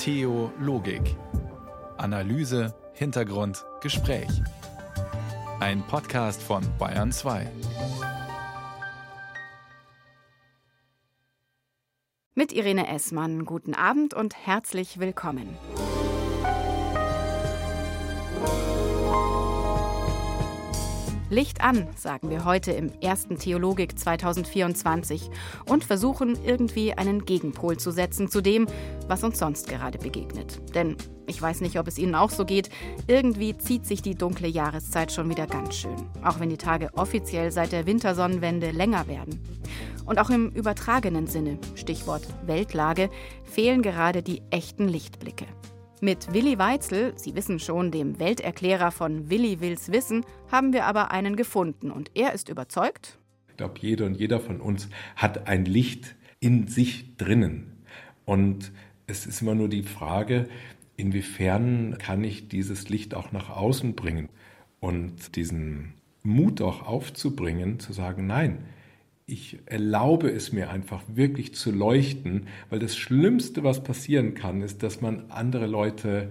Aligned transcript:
Theologik. 0.00 1.14
Analyse, 1.98 2.74
Hintergrund, 2.94 3.66
Gespräch. 3.82 4.30
Ein 5.60 5.86
Podcast 5.86 6.42
von 6.42 6.62
Bayern 6.78 7.12
2. 7.12 7.46
Mit 12.34 12.54
Irene 12.54 12.88
Essmann, 12.88 13.44
guten 13.44 13.74
Abend 13.74 14.14
und 14.14 14.34
herzlich 14.34 15.00
willkommen. 15.00 15.54
Licht 21.30 21.62
an, 21.62 21.86
sagen 21.96 22.28
wir 22.28 22.44
heute 22.44 22.72
im 22.72 22.90
ersten 23.00 23.38
Theologik 23.38 23.96
2024 23.96 25.30
und 25.66 25.84
versuchen 25.84 26.36
irgendwie 26.44 26.92
einen 26.92 27.24
Gegenpol 27.24 27.76
zu 27.76 27.92
setzen 27.92 28.28
zu 28.28 28.40
dem, 28.40 28.66
was 29.06 29.22
uns 29.22 29.38
sonst 29.38 29.68
gerade 29.68 29.98
begegnet. 29.98 30.60
Denn 30.74 30.96
ich 31.28 31.40
weiß 31.40 31.60
nicht, 31.60 31.78
ob 31.78 31.86
es 31.86 31.98
Ihnen 31.98 32.16
auch 32.16 32.30
so 32.30 32.44
geht, 32.44 32.68
irgendwie 33.06 33.56
zieht 33.56 33.86
sich 33.86 34.02
die 34.02 34.16
dunkle 34.16 34.48
Jahreszeit 34.48 35.12
schon 35.12 35.28
wieder 35.28 35.46
ganz 35.46 35.76
schön, 35.76 36.10
auch 36.24 36.40
wenn 36.40 36.50
die 36.50 36.56
Tage 36.56 36.90
offiziell 36.94 37.52
seit 37.52 37.70
der 37.70 37.86
Wintersonnenwende 37.86 38.72
länger 38.72 39.06
werden. 39.06 39.40
Und 40.04 40.18
auch 40.18 40.30
im 40.30 40.50
übertragenen 40.50 41.28
Sinne, 41.28 41.58
Stichwort 41.76 42.26
Weltlage, 42.44 43.08
fehlen 43.44 43.82
gerade 43.82 44.24
die 44.24 44.42
echten 44.50 44.88
Lichtblicke. 44.88 45.46
Mit 46.02 46.32
Willi 46.32 46.58
Weitzel, 46.58 47.12
Sie 47.16 47.34
wissen 47.34 47.58
schon, 47.58 47.90
dem 47.90 48.18
Welterklärer 48.18 48.90
von 48.90 49.28
Willi 49.28 49.60
Wills 49.60 49.92
Wissen, 49.92 50.24
haben 50.50 50.72
wir 50.72 50.86
aber 50.86 51.10
einen 51.10 51.36
gefunden 51.36 51.90
und 51.90 52.10
er 52.14 52.32
ist 52.32 52.48
überzeugt. 52.48 53.18
Ich 53.50 53.58
glaube, 53.58 53.74
jeder 53.80 54.06
und 54.06 54.14
jeder 54.14 54.40
von 54.40 54.62
uns 54.62 54.88
hat 55.14 55.46
ein 55.46 55.66
Licht 55.66 56.14
in 56.40 56.68
sich 56.68 57.18
drinnen. 57.18 57.84
Und 58.24 58.72
es 59.06 59.26
ist 59.26 59.42
immer 59.42 59.54
nur 59.54 59.68
die 59.68 59.82
Frage, 59.82 60.48
inwiefern 60.96 61.98
kann 61.98 62.24
ich 62.24 62.48
dieses 62.48 62.88
Licht 62.88 63.14
auch 63.14 63.30
nach 63.32 63.50
außen 63.50 63.94
bringen 63.94 64.30
und 64.80 65.36
diesen 65.36 65.92
Mut 66.22 66.62
auch 66.62 66.86
aufzubringen, 66.86 67.78
zu 67.78 67.92
sagen, 67.92 68.26
nein, 68.26 68.64
ich 69.30 69.58
erlaube 69.66 70.30
es 70.30 70.52
mir 70.52 70.70
einfach 70.70 71.02
wirklich 71.06 71.54
zu 71.54 71.70
leuchten, 71.70 72.48
weil 72.68 72.78
das 72.78 72.96
Schlimmste, 72.96 73.62
was 73.62 73.82
passieren 73.82 74.34
kann, 74.34 74.62
ist, 74.62 74.82
dass 74.82 75.00
man 75.00 75.30
andere 75.30 75.66
Leute 75.66 76.30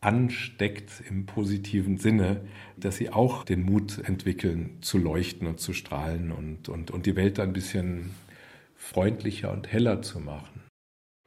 ansteckt 0.00 1.02
im 1.08 1.26
positiven 1.26 1.98
Sinne, 1.98 2.42
dass 2.76 2.96
sie 2.96 3.10
auch 3.10 3.44
den 3.44 3.62
Mut 3.62 3.98
entwickeln, 4.04 4.78
zu 4.80 4.98
leuchten 4.98 5.46
und 5.46 5.60
zu 5.60 5.72
strahlen 5.72 6.32
und, 6.32 6.68
und, 6.68 6.90
und 6.90 7.06
die 7.06 7.16
Welt 7.16 7.40
ein 7.40 7.52
bisschen 7.52 8.10
freundlicher 8.74 9.52
und 9.52 9.72
heller 9.72 10.02
zu 10.02 10.20
machen. 10.20 10.65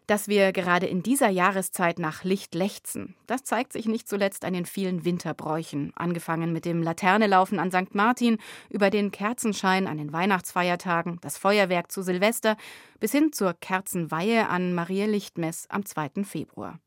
Dass 0.10 0.28
wir 0.28 0.54
gerade 0.54 0.88
in 0.88 1.04
dieser 1.04 1.30
Jahreszeit 1.30 2.00
nach 2.00 2.24
Licht 2.24 2.56
lechzen, 2.56 3.14
das 3.28 3.44
zeigt 3.44 3.74
sich 3.74 3.86
nicht 3.86 4.10
zuletzt 4.10 4.44
an 4.44 4.54
den 4.54 4.66
vielen 4.66 5.06
Winterbräuchen, 5.06 5.94
angefangen 5.96 6.52
mit 6.52 6.66
dem 6.66 6.82
Laternelaufen 6.82 7.60
an 7.60 7.70
St. 7.70 7.94
Martin, 7.94 8.40
über 8.72 8.90
den 8.90 9.12
Kerzenschein 9.12 9.86
an 9.86 10.00
den 10.00 10.12
Weihnachtsfeiertagen, 10.12 11.20
das 11.22 11.38
Feuerwerk 11.38 11.92
zu 11.92 12.02
Silvester, 12.02 12.58
bis 13.00 13.12
hin 13.12 13.32
zur 13.32 13.54
Kerzenweihe 13.54 14.50
an 14.50 14.74
Maria 14.74 15.06
Lichtmess 15.06 15.68
am 15.70 15.86
2. 15.86 16.24
Februar. 16.24 16.80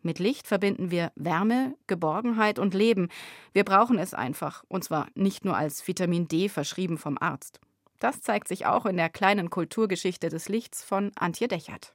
Mit 0.00 0.18
Licht 0.18 0.46
verbinden 0.46 0.90
wir 0.90 1.12
Wärme, 1.14 1.74
Geborgenheit 1.88 2.58
und 2.58 2.72
Leben. 2.72 3.10
Wir 3.52 3.64
brauchen 3.64 3.98
es 3.98 4.14
einfach, 4.14 4.64
und 4.68 4.82
zwar 4.82 5.08
nicht 5.14 5.44
nur 5.44 5.58
als 5.58 5.86
Vitamin 5.86 6.26
D 6.26 6.48
verschrieben 6.48 6.96
vom 6.96 7.18
Arzt. 7.18 7.60
Das 7.98 8.22
zeigt 8.22 8.48
sich 8.48 8.64
auch 8.64 8.86
in 8.86 8.96
der 8.96 9.10
kleinen 9.10 9.50
Kulturgeschichte 9.50 10.30
des 10.30 10.48
Lichts 10.48 10.82
von 10.82 11.12
Antje 11.16 11.48
Dechert. 11.48 11.94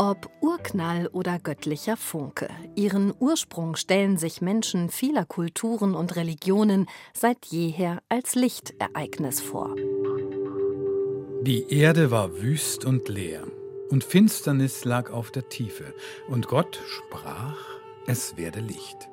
Ob 0.00 0.30
Urknall 0.40 1.08
oder 1.08 1.40
göttlicher 1.40 1.96
Funke, 1.96 2.48
ihren 2.76 3.12
Ursprung 3.18 3.74
stellen 3.74 4.16
sich 4.16 4.40
Menschen 4.40 4.90
vieler 4.90 5.24
Kulturen 5.24 5.96
und 5.96 6.14
Religionen 6.14 6.86
seit 7.12 7.46
jeher 7.46 7.98
als 8.08 8.36
Lichtereignis 8.36 9.40
vor. 9.40 9.74
Die 11.42 11.66
Erde 11.70 12.12
war 12.12 12.40
wüst 12.40 12.84
und 12.84 13.08
leer, 13.08 13.44
und 13.90 14.04
Finsternis 14.04 14.84
lag 14.84 15.10
auf 15.10 15.32
der 15.32 15.48
Tiefe, 15.48 15.92
und 16.28 16.46
Gott 16.46 16.80
sprach, 16.86 17.58
es 18.06 18.36
werde 18.36 18.60
Licht. 18.60 19.08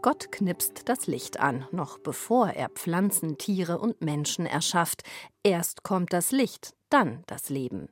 Gott 0.00 0.32
knipst 0.32 0.88
das 0.88 1.08
Licht 1.08 1.40
an, 1.40 1.66
noch 1.72 1.98
bevor 1.98 2.48
er 2.48 2.70
Pflanzen, 2.70 3.36
Tiere 3.36 3.78
und 3.78 4.00
Menschen 4.00 4.46
erschafft. 4.46 5.02
Erst 5.42 5.82
kommt 5.82 6.14
das 6.14 6.32
Licht, 6.32 6.74
dann 6.88 7.22
das 7.26 7.50
Leben. 7.50 7.90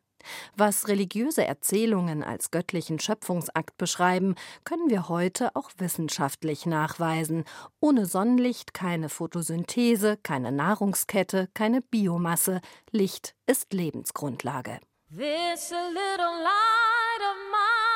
Was 0.57 0.89
religiöse 0.89 1.45
Erzählungen 1.45 2.23
als 2.23 2.51
göttlichen 2.51 2.99
Schöpfungsakt 2.99 3.77
beschreiben, 3.79 4.35
können 4.65 4.91
wir 4.91 5.09
heute 5.09 5.55
auch 5.57 5.71
wissenschaftlich 5.79 6.67
nachweisen. 6.67 7.45
Ohne 7.81 8.07
Sonnenlicht 8.07 8.75
keine 8.75 9.09
Photosynthese, 9.09 10.19
keine 10.23 10.53
Nahrungskette, 10.53 11.49
keine 11.55 11.83
Biomasse. 11.83 12.61
Licht 12.91 13.35
ist 13.47 13.73
Lebensgrundlage. 13.73 14.81
This 15.11 15.71
little 15.71 16.43
light 16.43 17.23
of 17.23 17.37
mine, 17.51 17.88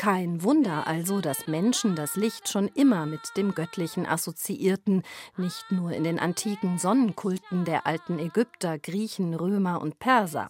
Kein 0.00 0.42
Wunder 0.42 0.86
also, 0.86 1.20
dass 1.20 1.46
Menschen 1.46 1.94
das 1.94 2.16
Licht 2.16 2.48
schon 2.48 2.68
immer 2.68 3.04
mit 3.04 3.36
dem 3.36 3.54
Göttlichen 3.54 4.06
assoziierten, 4.06 5.02
nicht 5.36 5.70
nur 5.70 5.92
in 5.92 6.04
den 6.04 6.18
antiken 6.18 6.78
Sonnenkulten 6.78 7.66
der 7.66 7.86
alten 7.86 8.18
Ägypter, 8.18 8.78
Griechen, 8.78 9.34
Römer 9.34 9.82
und 9.82 9.98
Perser. 9.98 10.48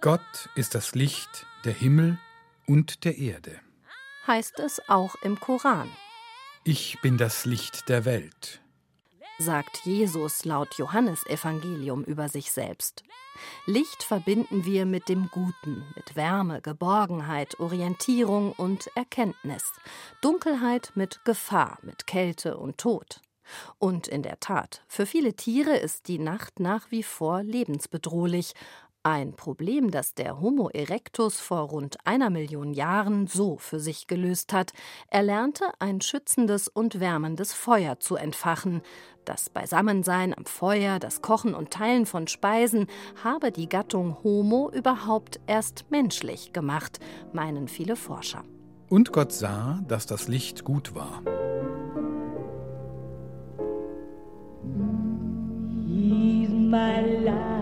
Gott 0.00 0.48
ist 0.56 0.74
das 0.74 0.96
Licht 0.96 1.46
der 1.64 1.72
Himmel 1.72 2.18
und 2.66 3.04
der 3.04 3.16
Erde. 3.16 3.60
Heißt 4.26 4.58
es 4.58 4.82
auch 4.88 5.14
im 5.22 5.38
Koran. 5.38 5.88
Ich 6.64 6.98
bin 7.00 7.16
das 7.16 7.44
Licht 7.44 7.88
der 7.88 8.04
Welt 8.04 8.60
sagt 9.38 9.84
Jesus 9.84 10.44
laut 10.44 10.74
Johannesevangelium 10.74 12.04
über 12.04 12.28
sich 12.28 12.52
selbst. 12.52 13.02
Licht 13.66 14.02
verbinden 14.02 14.64
wir 14.64 14.86
mit 14.86 15.08
dem 15.08 15.28
Guten, 15.30 15.84
mit 15.96 16.16
Wärme, 16.16 16.60
Geborgenheit, 16.60 17.58
Orientierung 17.58 18.52
und 18.52 18.88
Erkenntnis, 18.94 19.64
Dunkelheit 20.20 20.92
mit 20.94 21.24
Gefahr, 21.24 21.78
mit 21.82 22.06
Kälte 22.06 22.56
und 22.56 22.78
Tod. 22.78 23.20
Und 23.78 24.08
in 24.08 24.22
der 24.22 24.40
Tat, 24.40 24.82
für 24.88 25.06
viele 25.06 25.34
Tiere 25.34 25.76
ist 25.76 26.08
die 26.08 26.18
Nacht 26.18 26.60
nach 26.60 26.90
wie 26.90 27.02
vor 27.02 27.42
lebensbedrohlich, 27.42 28.54
ein 29.04 29.34
Problem, 29.34 29.90
das 29.90 30.14
der 30.14 30.40
Homo 30.40 30.70
erectus 30.70 31.38
vor 31.38 31.60
rund 31.68 31.98
einer 32.04 32.30
Million 32.30 32.72
Jahren 32.72 33.26
so 33.26 33.58
für 33.58 33.78
sich 33.78 34.06
gelöst 34.06 34.52
hat. 34.52 34.72
Er 35.08 35.22
lernte, 35.22 35.66
ein 35.78 36.00
schützendes 36.00 36.68
und 36.68 37.00
wärmendes 37.00 37.52
Feuer 37.52 38.00
zu 38.00 38.16
entfachen. 38.16 38.80
Das 39.26 39.50
Beisammensein 39.50 40.36
am 40.36 40.46
Feuer, 40.46 40.98
das 40.98 41.20
Kochen 41.20 41.54
und 41.54 41.70
Teilen 41.70 42.06
von 42.06 42.26
Speisen 42.28 42.86
habe 43.22 43.52
die 43.52 43.68
Gattung 43.68 44.16
Homo 44.24 44.70
überhaupt 44.70 45.38
erst 45.46 45.90
menschlich 45.90 46.54
gemacht, 46.54 46.98
meinen 47.32 47.68
viele 47.68 47.96
Forscher. 47.96 48.42
Und 48.88 49.12
Gott 49.12 49.32
sah, 49.32 49.80
dass 49.86 50.06
das 50.06 50.28
Licht 50.28 50.64
gut 50.64 50.94
war. 50.94 51.22
He's 55.86 56.48
my 56.48 57.22
life. 57.22 57.53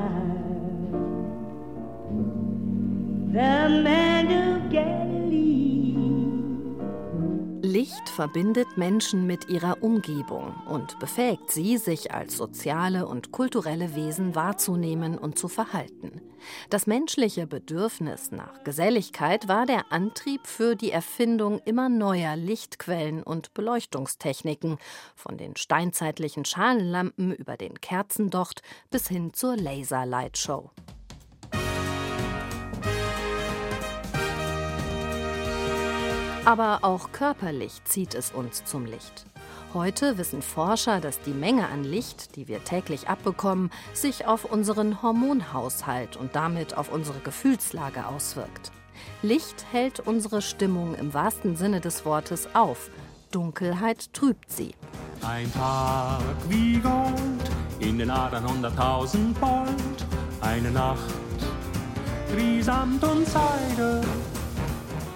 Licht 7.63 8.09
verbindet 8.11 8.77
Menschen 8.77 9.27
mit 9.27 9.49
ihrer 9.49 9.83
Umgebung 9.83 10.55
und 10.69 10.99
befähigt 10.99 11.51
sie, 11.51 11.79
sich 11.79 12.13
als 12.13 12.37
soziale 12.37 13.07
und 13.07 13.33
kulturelle 13.33 13.95
Wesen 13.95 14.35
wahrzunehmen 14.35 15.17
und 15.17 15.39
zu 15.39 15.49
verhalten. 15.49 16.21
Das 16.69 16.87
menschliche 16.87 17.47
Bedürfnis 17.47 18.33
nach 18.33 18.65
Geselligkeit 18.65 19.49
war 19.49 19.65
der 19.65 19.91
Antrieb 19.91 20.47
für 20.47 20.77
die 20.77 20.93
Erfindung 20.93 21.61
immer 21.65 21.89
neuer 21.89 22.37
Lichtquellen 22.37 23.23
und 23.23 23.55
Beleuchtungstechniken, 23.55 24.77
von 25.17 25.39
den 25.39 25.57
steinzeitlichen 25.57 26.45
Schalenlampen 26.45 27.33
über 27.33 27.57
den 27.57 27.81
Kerzendocht 27.81 28.61
bis 28.91 29.09
hin 29.09 29.33
zur 29.33 29.57
Laserlightshow. 29.57 30.71
Aber 36.45 36.81
auch 36.83 37.13
körperlich 37.13 37.85
zieht 37.85 38.15
es 38.15 38.33
uns 38.33 38.65
zum 38.65 38.85
Licht. 38.85 39.27
Heute 39.75 40.19
wissen 40.19 40.43
Forscher, 40.43 41.01
dass 41.01 41.21
die 41.21 41.31
Menge 41.31 41.69
an 41.69 41.85
Licht, 41.85 42.37
die 42.37 42.49
wir 42.49 42.65
täglich 42.65 43.09
abbekommen, 43.09 43.71
sich 43.95 44.27
auf 44.27 44.45
unseren 44.45 45.03
Hormonhaushalt 45.03 46.17
und 46.17 46.35
damit 46.35 46.77
auf 46.77 46.93
unsere 46.93 47.21
Gefühlslage 47.21 48.07
auswirkt. 48.07 48.73
Licht 49.23 49.65
hält 49.71 50.01
unsere 50.01 50.43
Stimmung 50.43 50.95
im 50.97 51.15
wahrsten 51.15 51.57
Sinne 51.57 51.81
des 51.81 52.05
Wortes 52.05 52.55
auf, 52.55 52.91
Dunkelheit 53.31 54.13
trübt 54.13 54.51
sie. 54.53 54.75
Ein 55.23 55.51
Tag 55.55 56.21
wie 56.49 56.79
Gold, 56.79 57.51
in 57.79 57.99
den 57.99 58.11
Adern 58.11 58.47
hunderttausend 58.47 59.41
Volt. 59.41 59.71
Eine 60.41 60.71
Nacht 60.71 61.15
wie 62.37 62.63
Samt 62.63 63.03
und 63.05 63.27
Seide. 63.27 64.03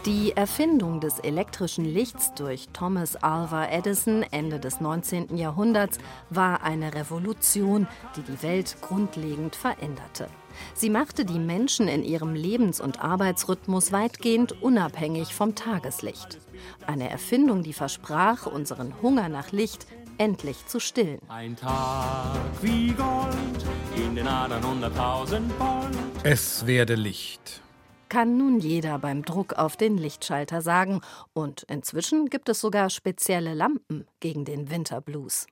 Die 0.06 0.36
Erfindung 0.36 1.00
des 1.00 1.18
elektrischen 1.18 1.84
Lichts 1.84 2.32
durch 2.34 2.68
Thomas 2.72 3.16
Alva 3.16 3.66
Edison 3.66 4.22
Ende 4.30 4.60
des 4.60 4.80
19. 4.80 5.36
Jahrhunderts 5.36 5.98
war 6.30 6.62
eine 6.62 6.94
Revolution, 6.94 7.88
die 8.14 8.22
die 8.22 8.40
Welt 8.44 8.76
grundlegend 8.82 9.56
veränderte. 9.56 10.28
Sie 10.74 10.90
machte 10.90 11.24
die 11.24 11.40
Menschen 11.40 11.88
in 11.88 12.04
ihrem 12.04 12.36
Lebens- 12.36 12.80
und 12.80 13.02
Arbeitsrhythmus 13.02 13.90
weitgehend 13.90 14.62
unabhängig 14.62 15.34
vom 15.34 15.56
Tageslicht. 15.56 16.38
Eine 16.86 17.10
Erfindung, 17.10 17.64
die 17.64 17.72
versprach, 17.72 18.46
unseren 18.46 18.94
Hunger 19.02 19.28
nach 19.28 19.50
Licht 19.50 19.88
endlich 20.18 20.68
zu 20.68 20.78
stillen. 20.78 21.18
Ein 21.26 21.56
Tag 21.56 22.38
wie 22.62 22.92
Gold, 22.92 23.66
in 23.96 24.14
den 24.14 24.28
Adern 24.28 24.64
hunderttausend 24.64 25.50
Volt. 25.58 25.96
Es 26.22 26.64
werde 26.64 26.94
Licht. 26.94 27.60
Kann 28.08 28.36
nun 28.36 28.60
jeder 28.60 28.98
beim 28.98 29.24
Druck 29.24 29.54
auf 29.54 29.76
den 29.76 29.98
Lichtschalter 29.98 30.62
sagen. 30.62 31.00
Und 31.32 31.64
inzwischen 31.64 32.26
gibt 32.26 32.48
es 32.48 32.60
sogar 32.60 32.88
spezielle 32.90 33.54
Lampen 33.54 34.06
gegen 34.20 34.44
den 34.44 34.70
Winterblues. 34.70 35.46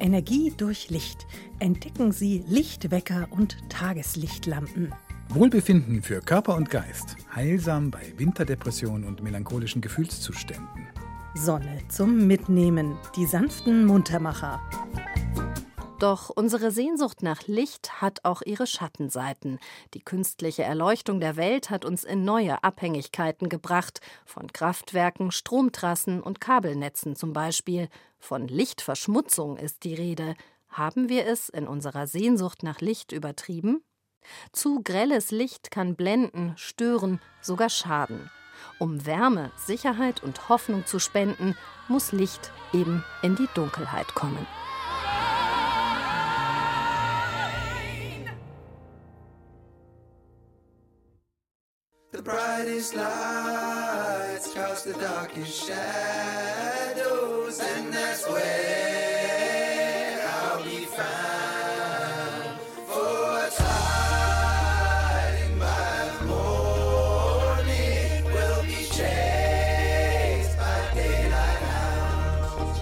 Energie 0.00 0.52
durch 0.56 0.90
Licht. 0.90 1.26
Entdecken 1.58 2.12
Sie 2.12 2.44
Lichtwecker 2.46 3.28
und 3.30 3.56
Tageslichtlampen. 3.70 4.94
Wohlbefinden 5.30 6.02
für 6.02 6.20
Körper 6.20 6.56
und 6.56 6.70
Geist. 6.70 7.16
Heilsam 7.34 7.90
bei 7.90 8.12
Winterdepressionen 8.16 9.04
und 9.04 9.22
melancholischen 9.22 9.80
Gefühlszuständen. 9.80 10.88
Sonne 11.34 11.80
zum 11.88 12.26
Mitnehmen. 12.26 12.96
Die 13.16 13.26
sanften 13.26 13.86
Muntermacher. 13.86 14.60
Doch 16.00 16.28
unsere 16.28 16.72
Sehnsucht 16.72 17.22
nach 17.22 17.46
Licht 17.46 18.02
hat 18.02 18.24
auch 18.24 18.42
ihre 18.42 18.66
Schattenseiten. 18.66 19.60
Die 19.94 20.02
künstliche 20.02 20.64
Erleuchtung 20.64 21.20
der 21.20 21.36
Welt 21.36 21.70
hat 21.70 21.84
uns 21.84 22.02
in 22.02 22.24
neue 22.24 22.64
Abhängigkeiten 22.64 23.48
gebracht, 23.48 24.00
von 24.26 24.52
Kraftwerken, 24.52 25.30
Stromtrassen 25.30 26.20
und 26.20 26.40
Kabelnetzen 26.40 27.14
zum 27.14 27.32
Beispiel. 27.32 27.88
Von 28.18 28.48
Lichtverschmutzung 28.48 29.56
ist 29.56 29.84
die 29.84 29.94
Rede. 29.94 30.34
Haben 30.68 31.08
wir 31.08 31.26
es 31.26 31.48
in 31.48 31.68
unserer 31.68 32.08
Sehnsucht 32.08 32.64
nach 32.64 32.80
Licht 32.80 33.12
übertrieben? 33.12 33.84
Zu 34.52 34.82
grelles 34.82 35.30
Licht 35.30 35.70
kann 35.70 35.94
blenden, 35.94 36.54
stören, 36.56 37.20
sogar 37.40 37.70
schaden. 37.70 38.30
Um 38.80 39.06
Wärme, 39.06 39.52
Sicherheit 39.56 40.24
und 40.24 40.48
Hoffnung 40.48 40.86
zu 40.86 40.98
spenden, 40.98 41.56
muss 41.86 42.10
Licht 42.10 42.50
eben 42.72 43.04
in 43.22 43.36
die 43.36 43.48
Dunkelheit 43.54 44.14
kommen. 44.14 44.46
Brightest 52.74 52.96
lights 52.96 54.52
cast 54.52 54.84
the 54.84 54.92
darkest 54.94 55.66
shadows, 55.66 57.60
and 57.60 57.92
that's 57.92 58.28
where 58.28 60.28
I'll 60.28 60.64
be 60.64 60.84
found. 60.86 62.58
For 62.88 63.62
hiding 63.62 65.56
by 65.60 66.10
the 66.18 66.24
morning 66.26 68.24
will 68.32 68.62
be 68.64 68.86
chased 68.86 70.58
by 70.58 70.90
daylight 70.94 71.62
hounds. 71.70 72.80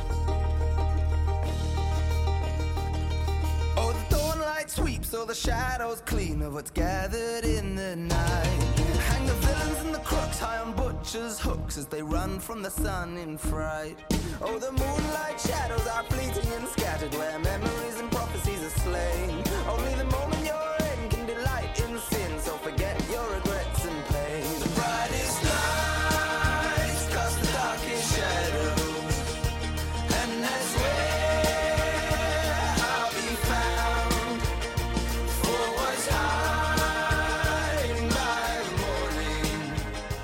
Oh, 3.76 3.92
the 3.92 4.04
dawn 4.16 4.40
light 4.40 4.70
sweeps 4.70 5.12
all 5.12 5.26
the 5.26 5.34
shadows 5.34 6.00
clean 6.06 6.40
of 6.40 6.54
what's 6.54 6.70
gathered 6.70 7.44
in 7.44 7.74
the 7.74 7.96
night. 7.96 8.61
And 9.84 9.92
the 9.92 9.98
crooks 9.98 10.38
high 10.38 10.58
on 10.58 10.74
butchers' 10.74 11.40
hooks 11.40 11.76
as 11.76 11.86
they 11.86 12.02
run 12.02 12.38
from 12.38 12.62
the 12.62 12.70
sun 12.70 13.16
in 13.16 13.36
fright. 13.36 13.98
Oh, 14.40 14.56
the 14.56 14.70
moonlight 14.70 15.40
shadows 15.40 15.84
are 15.88 16.04
fleeting 16.04 16.52
and 16.52 16.68
scattered 16.68 17.12
where 17.16 17.36
memories 17.40 17.98
and 17.98 18.08
prophecies 18.12 18.62
are 18.62 18.78
slain. 18.78 19.41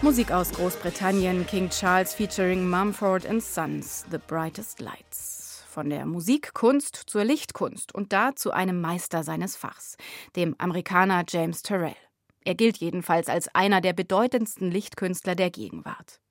Musik 0.08 0.32
aus 0.32 0.52
Großbritannien, 0.52 1.46
King 1.46 1.68
Charles 1.68 2.14
featuring 2.14 2.66
Mumford 2.66 3.26
Sons, 3.42 4.06
The 4.10 4.16
Brightest 4.16 4.80
Lights. 4.80 5.66
Von 5.68 5.90
der 5.90 6.06
Musikkunst 6.06 6.96
zur 6.96 7.24
Lichtkunst 7.24 7.94
und 7.94 8.14
da 8.14 8.34
zu 8.34 8.50
einem 8.50 8.80
Meister 8.80 9.22
seines 9.22 9.54
Fachs, 9.54 9.98
dem 10.34 10.54
Amerikaner 10.56 11.24
James 11.28 11.62
Turrell. 11.62 11.94
Er 12.42 12.54
gilt 12.54 12.78
jedenfalls 12.78 13.28
als 13.28 13.54
einer 13.54 13.82
der 13.82 13.92
bedeutendsten 13.92 14.70
Lichtkünstler 14.70 15.34
der 15.34 15.50
Gegenwart. 15.50 16.22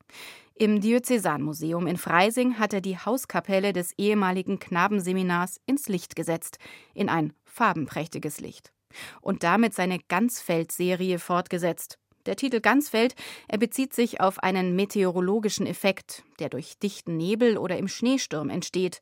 Im 0.56 0.82
Diözesanmuseum 0.82 1.86
in 1.86 1.98
Freising 1.98 2.58
hat 2.58 2.74
er 2.74 2.82
die 2.82 2.98
Hauskapelle 2.98 3.74
des 3.74 3.92
ehemaligen 4.00 4.58
Knabenseminars 4.58 5.62
ins 5.68 5.88
Licht 5.88 6.16
gesetzt, 6.16 6.58
in 6.96 7.10
ein 7.10 7.32
farbenprächtiges 7.46 8.40
Licht. 8.40 8.74
Und 9.22 9.44
damit 9.44 9.76
seine 9.76 10.00
Ganzfeld-Serie 10.00 11.20
fortgesetzt. 11.20 12.00
Der 12.28 12.36
Titel 12.36 12.60
Ganzfeld, 12.60 13.16
er 13.48 13.58
bezieht 13.58 13.94
sich 13.94 14.20
auf 14.20 14.44
einen 14.44 14.76
meteorologischen 14.76 15.66
Effekt, 15.66 16.24
der 16.40 16.50
durch 16.50 16.78
dichten 16.78 17.16
Nebel 17.16 17.58
oder 17.58 17.78
im 17.78 17.88
Schneesturm 17.88 18.50
entsteht. 18.50 19.00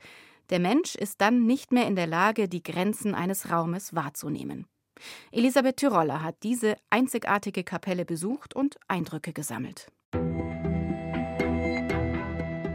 Der 0.52 0.60
Mensch 0.60 0.94
ist 0.94 1.22
dann 1.22 1.48
nicht 1.48 1.72
mehr 1.72 1.88
in 1.88 1.96
der 1.96 2.06
Lage, 2.06 2.48
die 2.48 2.62
Grenzen 2.62 3.16
eines 3.16 3.52
Raumes 3.52 3.96
wahrzunehmen. 3.96 4.68
Elisabeth 5.32 5.78
Tyroller 5.78 6.22
hat 6.22 6.36
diese 6.44 6.76
einzigartige 6.92 7.64
Kapelle 7.64 8.06
besucht 8.06 8.56
und 8.56 8.78
Eindrücke 8.88 9.34
gesammelt. 9.34 9.88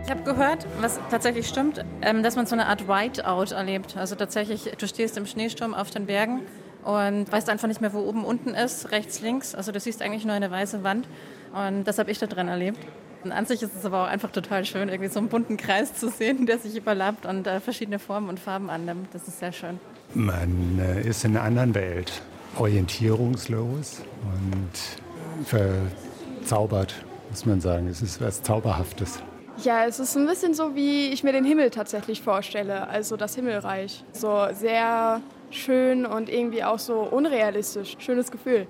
Ich 0.02 0.10
habe 0.10 0.24
gehört, 0.24 0.66
was 0.80 0.98
tatsächlich 1.10 1.46
stimmt, 1.46 1.84
ähm, 2.02 2.24
dass 2.24 2.34
man 2.34 2.44
so 2.44 2.56
eine 2.56 2.66
Art 2.66 2.88
Whiteout 2.88 3.54
erlebt. 3.54 3.96
Also 3.96 4.16
tatsächlich, 4.16 4.64
du 4.76 4.88
stehst 4.88 5.16
im 5.16 5.26
Schneesturm 5.26 5.72
auf 5.72 5.90
den 5.90 6.06
Bergen 6.06 6.42
und 6.84 7.30
weißt 7.30 7.48
einfach 7.50 7.68
nicht 7.68 7.80
mehr, 7.80 7.92
wo 7.92 8.00
oben 8.00 8.24
unten 8.24 8.50
ist, 8.50 8.90
rechts, 8.90 9.20
links. 9.20 9.54
Also 9.54 9.72
du 9.72 9.80
siehst 9.80 10.02
eigentlich 10.02 10.24
nur 10.24 10.34
eine 10.34 10.50
weiße 10.50 10.82
Wand 10.82 11.06
und 11.54 11.84
das 11.84 11.98
habe 11.98 12.10
ich 12.10 12.18
da 12.18 12.26
drin 12.26 12.48
erlebt. 12.48 12.78
Und 13.22 13.32
an 13.32 13.44
sich 13.44 13.62
ist 13.62 13.76
es 13.76 13.84
aber 13.84 14.04
auch 14.04 14.08
einfach 14.08 14.30
total 14.30 14.64
schön, 14.64 14.88
irgendwie 14.88 15.10
so 15.10 15.18
einen 15.18 15.28
bunten 15.28 15.58
Kreis 15.58 15.94
zu 15.94 16.08
sehen, 16.08 16.46
der 16.46 16.58
sich 16.58 16.74
überlappt 16.76 17.26
und 17.26 17.46
äh, 17.46 17.60
verschiedene 17.60 17.98
Formen 17.98 18.30
und 18.30 18.40
Farben 18.40 18.70
annimmt. 18.70 19.08
Das 19.12 19.28
ist 19.28 19.40
sehr 19.40 19.52
schön. 19.52 19.78
Man 20.14 20.78
äh, 20.78 21.06
ist 21.06 21.24
in 21.24 21.36
einer 21.36 21.44
anderen 21.44 21.74
Welt, 21.74 22.22
orientierungslos 22.56 24.00
und 24.24 25.46
verzaubert, 25.46 26.94
muss 27.28 27.44
man 27.44 27.60
sagen. 27.60 27.88
Es 27.88 28.00
ist 28.00 28.20
was 28.22 28.42
Zauberhaftes. 28.42 29.20
Ja, 29.62 29.84
es 29.84 30.00
ist 30.00 30.16
ein 30.16 30.26
bisschen 30.26 30.54
so, 30.54 30.74
wie 30.74 31.08
ich 31.08 31.22
mir 31.22 31.32
den 31.32 31.44
Himmel 31.44 31.68
tatsächlich 31.68 32.22
vorstelle, 32.22 32.88
also 32.88 33.18
das 33.18 33.34
Himmelreich. 33.34 34.04
So 34.12 34.46
sehr 34.54 35.20
schön 35.54 36.06
und 36.06 36.28
irgendwie 36.28 36.64
auch 36.64 36.78
so 36.78 37.00
unrealistisch. 37.00 37.96
Schönes 37.98 38.30
Gefühl. 38.30 38.66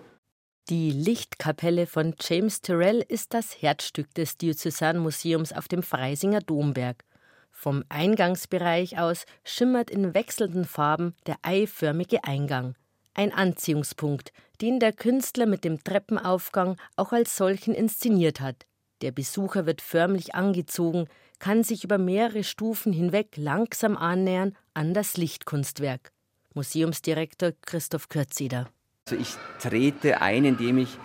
Die 0.69 0.93
Lichtkapelle 0.93 1.87
von 1.87 2.15
James 2.21 2.61
Tyrrell 2.61 3.05
ist 3.09 3.35
das 3.35 3.61
Herzstück 3.61 4.15
des 4.15 4.39
Diözesanmuseums 4.39 5.53
auf 5.53 5.67
dem 5.67 5.83
Freisinger 5.83 6.41
Domberg. 6.41 7.05
Vom 7.51 7.85
Eingangsbereich 7.89 8.99
aus 8.99 9.25
schimmert 9.45 9.91
in 9.91 10.15
wechselnden 10.15 10.65
Farben 10.65 11.15
der 11.27 11.37
eiförmige 11.43 12.25
Eingang. 12.25 12.77
Ein 13.15 13.33
Anziehungspunkt, 13.33 14.33
den 14.61 14.79
der 14.79 14.93
Künstler 14.93 15.47
mit 15.47 15.65
dem 15.65 15.83
Treppenaufgang 15.83 16.77
auch 16.97 17.13
als 17.13 17.37
solchen 17.37 17.75
inszeniert 17.75 18.41
hat. 18.41 18.67
Der 19.03 19.11
Besucher 19.11 19.67
wird 19.67 19.81
förmlich 19.81 20.35
angezogen, 20.35 21.09
kann 21.39 21.65
sich 21.65 21.85
über 21.85 21.99
mehrere 21.99 22.45
Stufen 22.45 22.93
hinweg 22.93 23.37
langsam 23.37 23.97
annähern 23.97 24.57
an 24.75 24.95
das 24.95 25.17
Lichtkunstwerk. 25.17 26.13
Museumsdirektor 26.61 27.52
Christoph 27.62 28.11
Kürzeder. 28.11 28.69
Also 29.09 29.19
ich 29.19 29.35
trete 29.62 30.21
ein, 30.21 30.45
indem 30.45 30.76
ich 30.76 30.99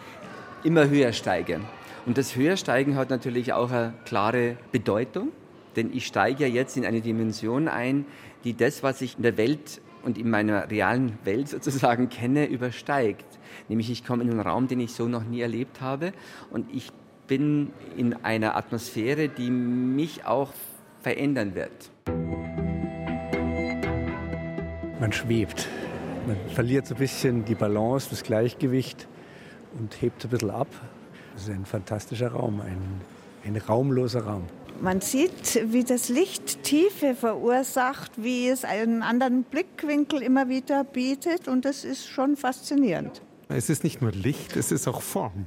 immer 0.65 0.89
höher 0.89 1.13
steige. 1.13 1.61
Und 2.05 2.17
das 2.17 2.35
Höhersteigen 2.35 2.97
hat 2.97 3.09
natürlich 3.09 3.53
auch 3.53 3.71
eine 3.71 3.93
klare 4.03 4.57
Bedeutung, 4.73 5.31
denn 5.77 5.95
ich 5.95 6.07
steige 6.07 6.45
ja 6.45 6.53
jetzt 6.53 6.75
in 6.75 6.85
eine 6.85 6.99
Dimension 6.99 7.69
ein, 7.69 8.05
die 8.43 8.53
das, 8.53 8.83
was 8.83 8.99
ich 8.99 9.15
in 9.15 9.23
der 9.23 9.37
Welt 9.37 9.79
und 10.03 10.17
in 10.17 10.29
meiner 10.29 10.69
realen 10.69 11.17
Welt 11.23 11.47
sozusagen 11.55 12.09
kenne, 12.09 12.47
übersteigt. 12.47 13.39
Nämlich 13.69 13.89
ich 13.89 14.03
komme 14.03 14.23
in 14.23 14.31
einen 14.31 14.41
Raum, 14.41 14.67
den 14.67 14.81
ich 14.81 14.91
so 14.91 15.07
noch 15.07 15.23
nie 15.23 15.39
erlebt 15.39 15.79
habe 15.79 16.11
und 16.51 16.67
ich 16.75 16.89
bin 17.27 17.71
in 17.95 18.13
einer 18.25 18.57
Atmosphäre, 18.57 19.29
die 19.29 19.49
mich 19.49 20.25
auch 20.25 20.51
verändern 21.01 21.55
wird. 21.55 22.54
Man 25.05 25.13
schwebt. 25.13 25.67
Man 26.25 26.35
verliert 26.55 26.87
so 26.87 26.95
ein 26.95 26.97
bisschen 26.97 27.45
die 27.45 27.53
Balance, 27.53 28.07
das 28.09 28.23
Gleichgewicht 28.23 29.07
und 29.77 30.01
hebt 30.01 30.23
ein 30.23 30.31
bisschen 30.31 30.49
ab. 30.49 30.67
Das 31.35 31.43
ist 31.43 31.49
ein 31.51 31.63
fantastischer 31.63 32.29
Raum, 32.29 32.59
ein, 32.59 33.01
ein 33.45 33.55
raumloser 33.55 34.23
Raum. 34.23 34.45
Man 34.81 35.01
sieht, 35.01 35.61
wie 35.71 35.83
das 35.83 36.09
Licht 36.09 36.63
Tiefe 36.63 37.13
verursacht, 37.13 38.13
wie 38.17 38.47
es 38.47 38.65
einen 38.65 39.03
anderen 39.03 39.43
Blickwinkel 39.43 40.23
immer 40.23 40.49
wieder 40.49 40.83
bietet 40.83 41.47
und 41.47 41.65
das 41.65 41.85
ist 41.85 42.07
schon 42.07 42.35
faszinierend. 42.35 43.21
Es 43.47 43.69
ist 43.69 43.83
nicht 43.83 44.01
nur 44.01 44.11
Licht, 44.11 44.57
es 44.57 44.71
ist 44.71 44.87
auch 44.87 45.03
Form. 45.03 45.45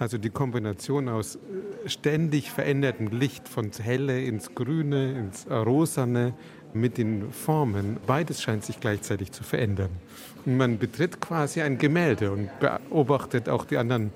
Also 0.00 0.18
die 0.18 0.30
Kombination 0.30 1.08
aus 1.08 1.36
äh, 1.36 1.88
ständig 1.88 2.50
verändertem 2.50 3.06
Licht 3.06 3.48
von 3.48 3.70
helle 3.70 4.20
ins 4.24 4.54
Grüne, 4.56 5.12
ins 5.12 5.48
Rosane 5.48 6.34
mit 6.80 6.98
den 6.98 7.32
Formen, 7.32 7.98
beides 8.06 8.42
scheint 8.42 8.64
sich 8.64 8.80
gleichzeitig 8.80 9.32
zu 9.32 9.42
verändern. 9.42 9.90
Und 10.44 10.56
man 10.56 10.78
betritt 10.78 11.20
quasi 11.20 11.62
ein 11.62 11.78
Gemälde 11.78 12.30
und 12.30 12.50
beobachtet 12.60 13.48
auch 13.48 13.64
die 13.64 13.76
anderen 13.76 14.12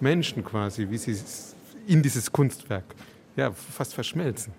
Menschen 0.00 0.44
quasi, 0.44 0.88
wie 0.90 0.98
sie 0.98 1.16
in 1.86 2.02
dieses 2.02 2.32
Kunstwerk 2.32 2.84
ja, 3.36 3.52
fast 3.52 3.94
verschmelzen. 3.94 4.52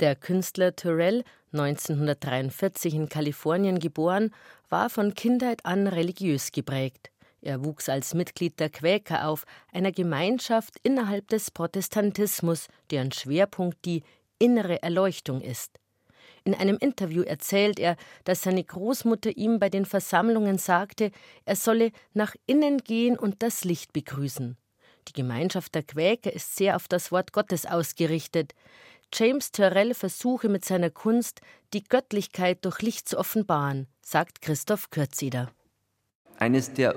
Der 0.00 0.14
Künstler 0.14 0.76
Turrell, 0.76 1.24
1943 1.52 2.94
in 2.94 3.08
Kalifornien 3.08 3.78
geboren, 3.78 4.34
war 4.68 4.90
von 4.90 5.14
Kindheit 5.14 5.64
an 5.64 5.86
religiös 5.86 6.52
geprägt. 6.52 7.10
Er 7.40 7.64
wuchs 7.64 7.88
als 7.88 8.12
Mitglied 8.12 8.58
der 8.58 8.70
Quäker 8.70 9.28
auf, 9.28 9.44
einer 9.72 9.92
Gemeinschaft 9.92 10.74
innerhalb 10.82 11.28
des 11.28 11.50
Protestantismus, 11.50 12.66
deren 12.90 13.12
Schwerpunkt 13.12 13.84
die 13.84 14.02
innere 14.38 14.82
Erleuchtung 14.82 15.40
ist. 15.40 15.78
In 16.46 16.54
einem 16.54 16.76
Interview 16.78 17.22
erzählt 17.22 17.80
er, 17.80 17.96
dass 18.22 18.42
seine 18.42 18.62
Großmutter 18.62 19.36
ihm 19.36 19.58
bei 19.58 19.68
den 19.68 19.84
Versammlungen 19.84 20.58
sagte, 20.58 21.10
er 21.44 21.56
solle 21.56 21.90
nach 22.14 22.36
innen 22.46 22.78
gehen 22.78 23.18
und 23.18 23.42
das 23.42 23.64
Licht 23.64 23.92
begrüßen. 23.92 24.56
Die 25.08 25.12
Gemeinschaft 25.12 25.74
der 25.74 25.82
Quäker 25.82 26.32
ist 26.32 26.54
sehr 26.54 26.76
auf 26.76 26.86
das 26.86 27.10
Wort 27.10 27.32
Gottes 27.32 27.66
ausgerichtet. 27.66 28.54
James 29.12 29.50
Turrell 29.50 29.92
versuche 29.92 30.48
mit 30.48 30.64
seiner 30.64 30.90
Kunst, 30.90 31.40
die 31.72 31.82
Göttlichkeit 31.82 32.64
durch 32.64 32.80
Licht 32.80 33.08
zu 33.08 33.18
offenbaren, 33.18 33.88
sagt 34.00 34.40
Christoph 34.40 34.90
Kürzeder. 34.90 35.50
Eines 36.38 36.72
der 36.72 36.94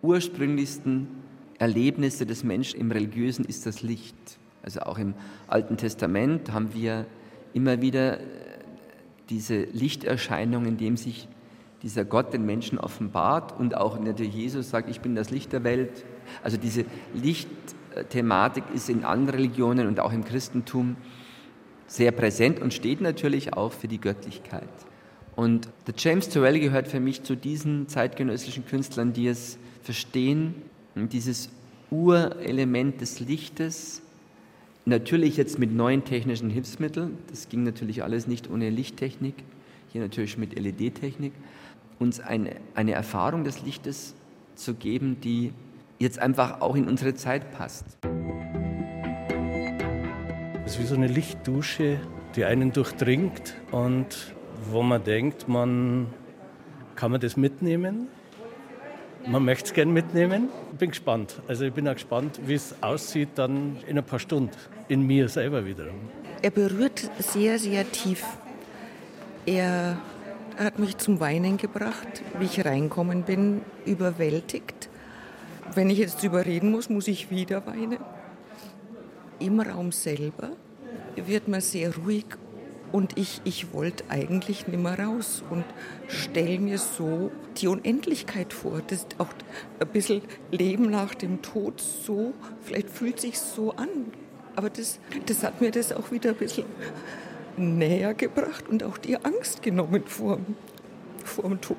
ursprünglichsten 0.00 1.06
Erlebnisse 1.58 2.24
des 2.24 2.44
Menschen 2.44 2.80
im 2.80 2.90
Religiösen 2.90 3.44
ist 3.44 3.66
das 3.66 3.82
Licht. 3.82 4.16
Also 4.62 4.80
auch 4.80 4.96
im 4.96 5.12
Alten 5.48 5.76
Testament 5.76 6.50
haben 6.50 6.72
wir 6.72 7.04
immer 7.52 7.82
wieder 7.82 8.20
äh, 8.20 8.49
diese 9.30 9.62
Lichterscheinung, 9.62 10.66
in 10.66 10.76
dem 10.76 10.96
sich 10.96 11.28
dieser 11.82 12.04
Gott 12.04 12.32
den 12.34 12.44
Menschen 12.44 12.78
offenbart 12.78 13.58
und 13.58 13.76
auch 13.76 13.98
natürlich 13.98 14.34
Jesus 14.34 14.70
sagt, 14.70 14.90
ich 14.90 15.00
bin 15.00 15.14
das 15.14 15.30
Licht 15.30 15.52
der 15.52 15.64
Welt. 15.64 16.04
Also 16.42 16.58
diese 16.58 16.84
Lichtthematik 17.14 18.64
ist 18.74 18.90
in 18.90 19.04
anderen 19.04 19.40
Religionen 19.40 19.86
und 19.86 20.00
auch 20.00 20.12
im 20.12 20.24
Christentum 20.24 20.96
sehr 21.86 22.12
präsent 22.12 22.60
und 22.60 22.74
steht 22.74 23.00
natürlich 23.00 23.54
auch 23.54 23.72
für 23.72 23.88
die 23.88 24.00
Göttlichkeit. 24.00 24.68
Und 25.36 25.68
der 25.86 25.94
James 25.96 26.28
Turrell 26.28 26.60
gehört 26.60 26.86
für 26.86 27.00
mich 27.00 27.22
zu 27.22 27.34
diesen 27.34 27.88
zeitgenössischen 27.88 28.66
Künstlern, 28.66 29.12
die 29.12 29.28
es 29.28 29.58
verstehen, 29.82 30.54
dieses 30.94 31.48
Urelement 31.90 33.00
des 33.00 33.20
Lichtes, 33.20 34.02
natürlich 34.84 35.36
jetzt 35.36 35.58
mit 35.58 35.72
neuen 35.72 36.04
technischen 36.04 36.50
Hilfsmitteln, 36.50 37.18
das 37.28 37.48
ging 37.48 37.62
natürlich 37.64 38.02
alles 38.02 38.26
nicht 38.26 38.50
ohne 38.50 38.70
Lichttechnik, 38.70 39.34
hier 39.92 40.00
natürlich 40.00 40.38
mit 40.38 40.58
LED-Technik, 40.58 41.32
uns 41.98 42.20
eine, 42.20 42.56
eine 42.74 42.92
Erfahrung 42.92 43.44
des 43.44 43.62
Lichtes 43.62 44.14
zu 44.54 44.74
geben, 44.74 45.20
die 45.20 45.52
jetzt 45.98 46.18
einfach 46.18 46.60
auch 46.60 46.76
in 46.76 46.88
unsere 46.88 47.14
Zeit 47.14 47.52
passt. 47.52 47.84
Es 50.64 50.72
ist 50.72 50.80
wie 50.80 50.86
so 50.86 50.94
eine 50.94 51.08
Lichtdusche, 51.08 51.98
die 52.36 52.44
einen 52.44 52.72
durchdringt 52.72 53.56
und 53.72 54.34
wo 54.70 54.82
man 54.82 55.02
denkt, 55.02 55.48
man 55.48 56.06
kann 56.94 57.10
man 57.10 57.20
das 57.20 57.36
mitnehmen. 57.36 58.08
Man 59.26 59.44
möchte 59.44 59.66
es 59.66 59.72
gerne 59.74 59.92
mitnehmen. 59.92 60.48
Ich 60.72 60.78
bin 60.78 60.90
gespannt. 60.90 61.40
Also 61.46 61.64
ich 61.64 61.72
bin 61.72 61.86
auch 61.88 61.94
gespannt, 61.94 62.40
wie 62.46 62.54
es 62.54 62.74
aussieht 62.80 63.30
dann 63.34 63.76
in 63.86 63.98
ein 63.98 64.04
paar 64.04 64.18
Stunden, 64.18 64.50
in 64.88 65.06
mir 65.06 65.28
selber 65.28 65.64
wiederum. 65.64 66.00
Er 66.42 66.50
berührt 66.50 67.10
sehr, 67.18 67.58
sehr 67.58 67.90
tief. 67.90 68.24
Er 69.46 69.98
hat 70.58 70.78
mich 70.78 70.96
zum 70.96 71.20
Weinen 71.20 71.56
gebracht, 71.56 72.22
wie 72.38 72.46
ich 72.46 72.64
reinkommen 72.64 73.22
bin, 73.22 73.62
überwältigt. 73.84 74.88
Wenn 75.74 75.90
ich 75.90 75.98
jetzt 75.98 76.22
drüber 76.22 76.44
reden 76.44 76.70
muss, 76.70 76.88
muss 76.88 77.06
ich 77.06 77.30
wieder 77.30 77.64
weinen. 77.66 77.98
Im 79.38 79.60
Raum 79.60 79.92
selber 79.92 80.50
wird 81.16 81.48
man 81.48 81.60
sehr 81.60 81.94
ruhig 81.94 82.26
und 82.92 83.16
ich, 83.18 83.40
ich 83.44 83.72
wollte 83.72 84.04
eigentlich 84.08 84.66
nicht 84.66 84.80
mehr 84.80 84.98
raus 84.98 85.42
und 85.50 85.64
stelle 86.08 86.58
mir 86.58 86.78
so 86.78 87.30
die 87.56 87.68
Unendlichkeit 87.68 88.52
vor. 88.52 88.82
Das 88.86 89.00
ist 89.00 89.16
auch 89.18 89.28
ein 89.78 89.88
bisschen 89.88 90.22
Leben 90.50 90.90
nach 90.90 91.14
dem 91.14 91.42
Tod 91.42 91.80
so, 91.80 92.32
vielleicht 92.62 92.90
fühlt 92.90 93.20
sich 93.20 93.38
so 93.38 93.72
an. 93.72 93.88
Aber 94.56 94.70
das, 94.70 94.98
das 95.26 95.42
hat 95.42 95.60
mir 95.60 95.70
das 95.70 95.92
auch 95.92 96.10
wieder 96.10 96.30
ein 96.30 96.36
bisschen 96.36 96.66
näher 97.56 98.14
gebracht 98.14 98.68
und 98.68 98.82
auch 98.82 98.98
die 98.98 99.16
Angst 99.24 99.62
genommen 99.62 100.04
vor, 100.06 100.38
vor 101.24 101.44
dem 101.44 101.60
Tod. 101.60 101.76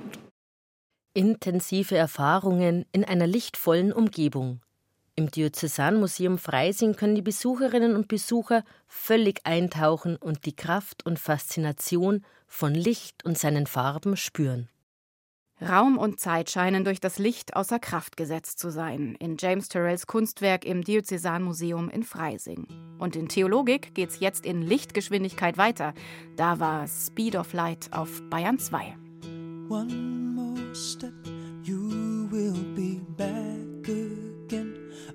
Intensive 1.14 1.98
Erfahrungen 1.98 2.86
in 2.94 3.04
einer 3.04 3.28
lichtvollen 3.28 3.92
Umgebung. 3.92 4.62
Im 5.22 5.30
Diözesanmuseum 5.30 6.40
Freising 6.40 6.96
können 6.96 7.14
die 7.14 7.22
Besucherinnen 7.22 7.96
und 7.96 8.08
Besucher 8.08 8.64
völlig 8.88 9.42
eintauchen 9.46 10.16
und 10.16 10.48
die 10.48 10.56
Kraft 10.56 11.06
und 11.06 11.20
Faszination 11.20 12.26
von 12.48 12.74
Licht 12.74 13.24
und 13.24 13.38
seinen 13.38 13.68
Farben 13.68 14.18
spüren. 14.18 14.68
Raum 15.62 16.00
und 16.00 16.20
Zeit 16.20 16.50
scheinen 16.50 16.84
durch 16.84 17.00
das 17.00 17.20
Licht 17.20 17.56
außer 17.56 17.78
Kraft 17.78 18.18
gesetzt 18.18 18.58
zu 18.58 18.72
sein 18.72 19.14
in 19.20 19.38
James 19.40 19.70
Turrells 19.70 20.08
Kunstwerk 20.08 20.66
im 20.66 20.84
Diözesanmuseum 20.84 21.92
in 21.92 22.02
Freising. 22.02 22.66
Und 22.98 23.16
in 23.16 23.30
Theologik 23.30 23.94
geht's 23.94 24.20
jetzt 24.20 24.44
in 24.44 24.64
Lichtgeschwindigkeit 24.64 25.60
weiter. 25.60 25.94
Da 26.36 26.60
war 26.60 26.88
Speed 26.88 27.36
of 27.36 27.54
Light 27.54 27.90
auf 27.92 28.24
Bayern 28.32 28.58
2. 28.58 28.96
One 29.70 29.94
more 30.34 30.74
step, 30.74 31.14
you 31.64 32.28
will 32.32 32.56
be 32.76 33.00
back 33.16 33.61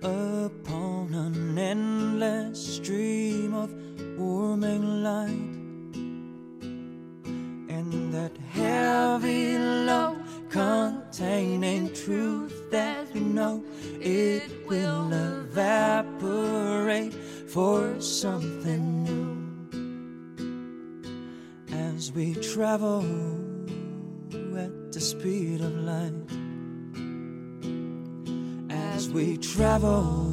upon 0.03 1.15
an 1.15 1.59
endless 1.59 2.76
stream 2.76 3.55
of 3.55 3.73
warming 4.19 5.03
light. 5.03 5.55
And 7.75 8.12
that 8.12 8.37
heavy 8.53 9.57
load 9.59 10.23
containing 10.50 11.93
truth 11.95 12.71
that 12.71 13.11
we 13.12 13.21
know 13.21 13.65
it 14.00 14.67
will 14.67 15.12
evaporate 15.12 17.15
for 17.49 18.00
something 18.00 19.05
new 19.05 19.47
as 21.73 22.12
we 22.12 22.35
travel 22.35 23.03
at 24.57 24.93
the 24.93 25.00
speed 25.00 25.61
of 25.61 25.75
light 25.76 26.36
we 29.16 29.38
travel 29.38 30.30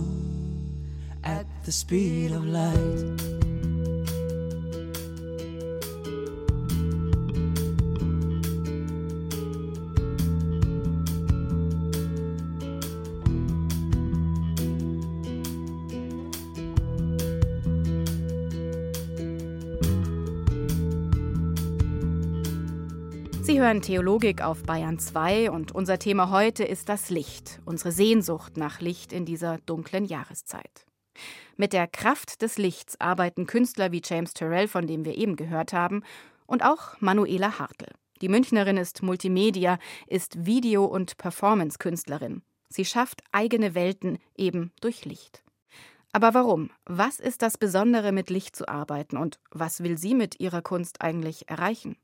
at 1.23 1.45
the 1.63 1.71
speed 1.71 2.33
of 2.33 2.45
light 2.45 3.32
hören 23.73 23.81
Theologik 23.81 24.43
auf 24.43 24.61
Bayern 24.61 24.99
2 24.99 25.49
und 25.49 25.71
unser 25.71 25.97
Thema 25.97 26.29
heute 26.29 26.63
ist 26.63 26.89
das 26.89 27.09
Licht, 27.09 27.59
unsere 27.65 27.91
Sehnsucht 27.91 28.55
nach 28.55 28.81
Licht 28.81 29.11
in 29.11 29.25
dieser 29.25 29.57
dunklen 29.65 30.05
Jahreszeit. 30.05 30.85
Mit 31.57 31.73
der 31.73 31.87
Kraft 31.87 32.43
des 32.43 32.59
Lichts 32.59 33.01
arbeiten 33.01 33.47
Künstler 33.47 33.91
wie 33.91 34.03
James 34.05 34.35
Turrell, 34.35 34.67
von 34.67 34.85
dem 34.85 35.05
wir 35.05 35.17
eben 35.17 35.37
gehört 35.37 35.73
haben, 35.73 36.03
und 36.45 36.63
auch 36.63 37.01
Manuela 37.01 37.57
Hartl. 37.57 37.87
Die 38.21 38.29
Münchnerin 38.29 38.77
ist 38.77 39.01
Multimedia, 39.01 39.79
ist 40.05 40.45
Video- 40.45 40.85
und 40.85 41.17
Performance-Künstlerin. 41.17 42.43
Sie 42.69 42.85
schafft 42.85 43.23
eigene 43.31 43.73
Welten 43.73 44.19
eben 44.37 44.71
durch 44.81 45.03
Licht. 45.03 45.41
Aber 46.11 46.35
warum? 46.35 46.69
Was 46.85 47.19
ist 47.19 47.41
das 47.41 47.57
Besondere, 47.57 48.11
mit 48.11 48.29
Licht 48.29 48.55
zu 48.55 48.67
arbeiten 48.67 49.17
und 49.17 49.39
was 49.49 49.81
will 49.81 49.97
sie 49.97 50.13
mit 50.13 50.39
ihrer 50.39 50.61
Kunst 50.61 51.01
eigentlich 51.01 51.49
erreichen? 51.49 51.97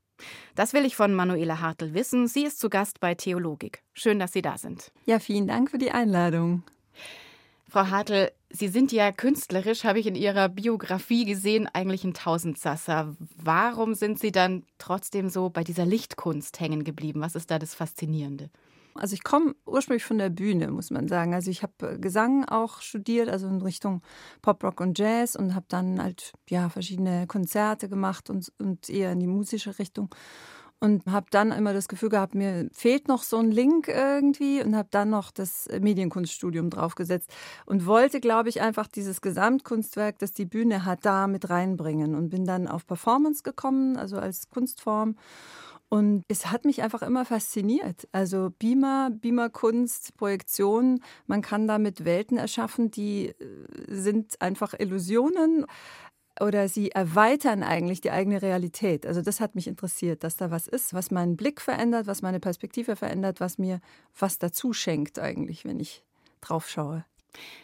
Das 0.54 0.72
will 0.72 0.84
ich 0.84 0.96
von 0.96 1.14
Manuela 1.14 1.60
Hartl 1.60 1.94
wissen. 1.94 2.28
Sie 2.28 2.44
ist 2.44 2.60
zu 2.60 2.68
Gast 2.68 3.00
bei 3.00 3.14
Theologik. 3.14 3.82
Schön, 3.92 4.18
dass 4.18 4.32
Sie 4.32 4.42
da 4.42 4.58
sind. 4.58 4.92
Ja, 5.06 5.18
vielen 5.18 5.46
Dank 5.46 5.70
für 5.70 5.78
die 5.78 5.90
Einladung. 5.90 6.62
Frau 7.68 7.86
Hartl, 7.86 8.32
Sie 8.50 8.66
sind 8.66 8.90
ja 8.90 9.12
künstlerisch, 9.12 9.84
habe 9.84 10.00
ich 10.00 10.06
in 10.08 10.16
Ihrer 10.16 10.48
Biografie 10.48 11.24
gesehen, 11.24 11.68
eigentlich 11.72 12.02
ein 12.02 12.14
Tausendsasser. 12.14 13.14
Warum 13.36 13.94
sind 13.94 14.18
Sie 14.18 14.32
dann 14.32 14.64
trotzdem 14.78 15.28
so 15.28 15.50
bei 15.50 15.62
dieser 15.62 15.86
Lichtkunst 15.86 16.58
hängen 16.58 16.82
geblieben? 16.82 17.20
Was 17.20 17.36
ist 17.36 17.50
da 17.50 17.60
das 17.60 17.74
Faszinierende? 17.76 18.50
Also 19.00 19.14
ich 19.14 19.24
komme 19.24 19.54
ursprünglich 19.66 20.04
von 20.04 20.18
der 20.18 20.30
Bühne, 20.30 20.70
muss 20.70 20.90
man 20.90 21.08
sagen. 21.08 21.34
Also 21.34 21.50
ich 21.50 21.62
habe 21.62 21.92
äh, 21.94 21.98
Gesang 21.98 22.44
auch 22.44 22.82
studiert, 22.82 23.28
also 23.28 23.48
in 23.48 23.62
Richtung 23.62 24.02
Pop, 24.42 24.62
Rock 24.62 24.80
und 24.80 24.98
Jazz 24.98 25.36
und 25.36 25.54
habe 25.54 25.66
dann 25.68 26.02
halt 26.02 26.32
ja 26.48 26.68
verschiedene 26.68 27.26
Konzerte 27.26 27.88
gemacht 27.88 28.30
und, 28.30 28.52
und 28.58 28.88
eher 28.90 29.12
in 29.12 29.20
die 29.20 29.26
musische 29.26 29.78
Richtung 29.78 30.14
und 30.80 31.04
habe 31.06 31.26
dann 31.30 31.52
immer 31.52 31.74
das 31.74 31.88
Gefühl 31.88 32.08
gehabt, 32.08 32.34
mir 32.34 32.68
fehlt 32.72 33.06
noch 33.06 33.22
so 33.22 33.36
ein 33.36 33.50
Link 33.50 33.88
irgendwie 33.88 34.62
und 34.62 34.74
habe 34.74 34.88
dann 34.90 35.10
noch 35.10 35.30
das 35.30 35.68
Medienkunststudium 35.78 36.70
draufgesetzt 36.70 37.30
und 37.66 37.86
wollte, 37.86 38.20
glaube 38.20 38.48
ich, 38.48 38.62
einfach 38.62 38.88
dieses 38.88 39.20
Gesamtkunstwerk, 39.20 40.18
das 40.18 40.32
die 40.32 40.46
Bühne 40.46 40.86
hat, 40.86 41.04
da 41.04 41.26
mit 41.26 41.50
reinbringen 41.50 42.14
und 42.14 42.30
bin 42.30 42.46
dann 42.46 42.66
auf 42.66 42.86
Performance 42.86 43.42
gekommen, 43.42 43.98
also 43.98 44.16
als 44.16 44.48
Kunstform 44.48 45.16
und 45.90 46.24
es 46.28 46.52
hat 46.52 46.64
mich 46.64 46.82
einfach 46.82 47.02
immer 47.02 47.24
fasziniert. 47.24 48.08
Also 48.12 48.52
Beamer, 48.60 49.10
Beamer-Kunst, 49.10 50.16
Projektion, 50.16 51.02
man 51.26 51.42
kann 51.42 51.66
damit 51.66 52.04
Welten 52.04 52.38
erschaffen, 52.38 52.92
die 52.92 53.26
äh, 53.26 53.34
sind 53.88 54.40
einfach 54.40 54.72
Illusionen 54.78 55.66
oder 56.40 56.68
sie 56.68 56.92
erweitern 56.92 57.64
eigentlich 57.64 58.00
die 58.00 58.12
eigene 58.12 58.40
Realität. 58.40 59.04
Also 59.04 59.20
das 59.20 59.40
hat 59.40 59.56
mich 59.56 59.66
interessiert, 59.66 60.22
dass 60.22 60.36
da 60.36 60.52
was 60.52 60.68
ist, 60.68 60.94
was 60.94 61.10
meinen 61.10 61.36
Blick 61.36 61.60
verändert, 61.60 62.06
was 62.06 62.22
meine 62.22 62.38
Perspektive 62.38 62.94
verändert, 62.94 63.40
was 63.40 63.58
mir 63.58 63.80
was 64.16 64.38
dazu 64.38 64.72
schenkt 64.72 65.18
eigentlich, 65.18 65.64
wenn 65.64 65.80
ich 65.80 66.04
drauf 66.40 66.68
schaue. 66.68 67.04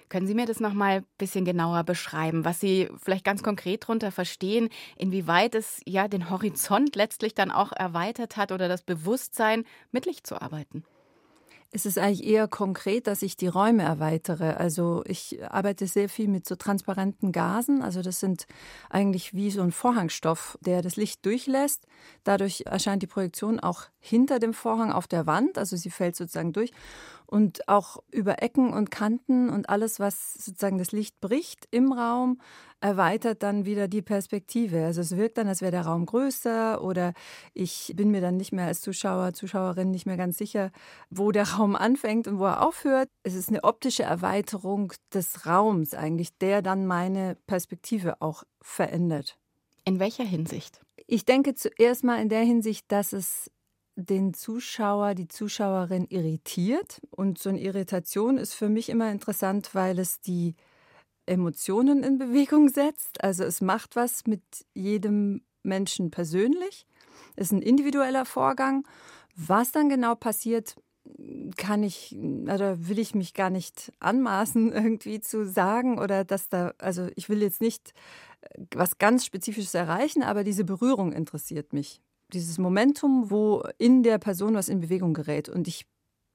Können 0.08 0.26
Sie 0.26 0.35
mir 0.35 0.46
das 0.46 0.61
noch 0.61 0.73
mal 0.73 0.99
ein 0.99 1.06
bisschen 1.18 1.44
genauer 1.44 1.85
beschreiben, 1.85 2.44
was 2.44 2.61
Sie 2.61 2.88
vielleicht 3.02 3.25
ganz 3.25 3.42
konkret 3.42 3.85
darunter 3.85 4.12
verstehen, 4.12 4.68
inwieweit 4.96 5.54
es 5.54 5.80
ja 5.87 6.08
den 6.08 6.30
Horizont 6.30 6.96
letztlich 6.96 7.35
dann 7.35 7.50
auch 7.50 7.73
erweitert 7.73 8.37
hat 8.37 8.52
oder 8.52 8.68
das 8.68 8.82
Bewusstsein, 8.82 9.64
mit 9.90 10.06
Licht 10.06 10.26
zu 10.26 10.40
arbeiten? 10.40 10.85
Es 11.73 11.85
ist 11.85 11.99
eigentlich 11.99 12.26
eher 12.26 12.49
konkret, 12.49 13.06
dass 13.06 13.23
ich 13.23 13.37
die 13.37 13.49
Räume 13.49 13.82
erweitere. 13.82 14.56
Also 14.56 15.02
ich 15.04 15.44
arbeite 15.44 15.87
sehr 15.87 16.08
viel 16.08 16.28
mit 16.28 16.46
so 16.46 16.54
transparenten 16.54 17.32
Gasen. 17.32 17.82
Also 17.82 18.02
das 18.02 18.20
sind 18.20 18.46
eigentlich 18.88 19.35
wie 19.35 19.50
so 19.50 19.62
ein 19.62 19.73
Vorhangstoff, 19.73 20.56
der 20.62 20.80
das 20.80 20.96
Licht 20.96 21.26
durchlässt. 21.26 21.87
Dadurch 22.25 22.62
erscheint 22.66 23.02
die 23.02 23.08
Projektion 23.08 23.61
auch 23.61 23.82
hinter 23.99 24.38
dem 24.38 24.54
Vorhang 24.54 24.92
auf 24.92 25.06
der 25.06 25.26
Wand. 25.26 25.58
Also 25.58 25.76
sie 25.76 25.90
fällt 25.90 26.16
sozusagen 26.16 26.52
durch 26.52 26.70
und 27.26 27.68
auch 27.68 28.02
über 28.11 28.42
Ecken 28.42 28.73
und 28.73 28.90
Kanten 28.90 29.50
und 29.50 29.68
alles, 29.68 30.00
was 30.00 30.35
sozusagen 30.35 30.78
das 30.78 30.92
Licht 30.92 31.21
bricht 31.21 31.66
im 31.71 31.92
Raum, 31.92 32.40
erweitert 32.80 33.42
dann 33.42 33.64
wieder 33.64 33.88
die 33.88 34.02
Perspektive. 34.02 34.85
Also 34.85 35.00
es 35.00 35.16
wirkt 35.16 35.38
dann, 35.38 35.49
als 35.49 35.61
wäre 35.61 35.73
der 35.73 35.87
Raum 35.87 36.06
größer 36.06 36.83
oder 36.83 37.14
ich 37.54 37.92
bin 37.97 38.11
mir 38.11 38.21
dann 38.21 38.37
nicht 38.37 38.52
mehr 38.52 38.66
als 38.66 38.80
Zuschauer, 38.80 39.33
Zuschauerin 39.33 39.90
nicht 39.90 40.06
mehr 40.06 40.16
ganz 40.16 40.38
sicher, 40.38 40.71
wo 41.11 41.33
der 41.33 41.49
Raum 41.49 41.75
anfängt 41.75 42.28
und 42.28 42.38
wo 42.38 42.45
er 42.45 42.66
aufhört. 42.66 43.09
Es 43.23 43.35
ist 43.35 43.49
eine 43.49 43.64
optische 43.64 44.02
Erweiterung 44.02 44.92
des 45.12 45.47
Raums 45.47 45.95
eigentlich, 45.95 46.37
der 46.38 46.62
dann 46.62 46.87
meine 46.87 47.37
Perspektive 47.47 48.21
auch 48.21 48.45
verändert. 48.61 49.38
In 49.85 49.99
welcher 49.99 50.25
Hinsicht? 50.25 50.80
Ich 51.06 51.25
denke 51.25 51.54
zuerst 51.54 52.02
mal 52.02 52.21
in 52.21 52.28
der 52.28 52.42
Hinsicht, 52.42 52.90
dass 52.90 53.12
es 53.12 53.50
den 53.97 54.35
Zuschauer, 54.35 55.15
die 55.15 55.26
Zuschauerin 55.26 56.06
irritiert. 56.09 57.00
Und 57.11 57.39
so 57.39 57.49
eine 57.49 57.61
Irritation 57.61 58.37
ist 58.37 58.54
für 58.54 58.69
mich 58.69 58.89
immer 58.91 59.11
interessant, 59.11 59.75
weil 59.75 59.99
es 59.99 60.21
die 60.21 60.54
Emotionen 61.25 62.04
in 62.04 62.19
Bewegung 62.19 62.69
setzt. 62.73 63.25
Also 63.25 63.45
es 63.45 63.61
macht 63.61 63.97
was 63.97 64.26
mit 64.26 64.43
jedem 64.75 65.43
Menschen 65.63 66.11
persönlich. 66.11 66.87
Es 67.35 67.49
ist 67.49 67.52
ein 67.52 67.63
individueller 67.63 68.26
Vorgang. 68.26 68.87
Was 69.35 69.73
dann 69.73 69.89
genau 69.89 70.15
passiert, 70.15 70.76
kann 71.56 71.82
ich 71.82 72.17
oder 72.17 72.89
will 72.89 72.99
ich 72.99 73.15
mich 73.15 73.35
gar 73.35 73.50
nicht 73.50 73.93
anmaßen, 74.00 74.73
irgendwie 74.73 75.21
zu 75.21 75.47
sagen 75.47 75.99
oder 75.99 76.25
dass 76.25 76.49
da, 76.49 76.75
also 76.78 77.09
ich 77.17 77.28
will 77.28 77.43
jetzt 77.43 77.61
nicht 77.61 77.93
äh, 78.43 78.65
was 78.75 78.99
ganz 78.99 79.25
Spezifisches 79.25 79.75
erreichen, 79.75 80.23
aber 80.23 80.45
diese 80.45 80.65
Berührung 80.65 81.13
interessiert 81.13 81.73
mich 81.73 82.00
dieses 82.32 82.58
Momentum, 82.58 83.30
wo 83.30 83.62
in 83.78 84.02
der 84.02 84.19
Person 84.19 84.54
was 84.54 84.69
in 84.69 84.80
Bewegung 84.80 85.15
gerät. 85.15 85.49
Und 85.49 85.69
ich 85.69 85.86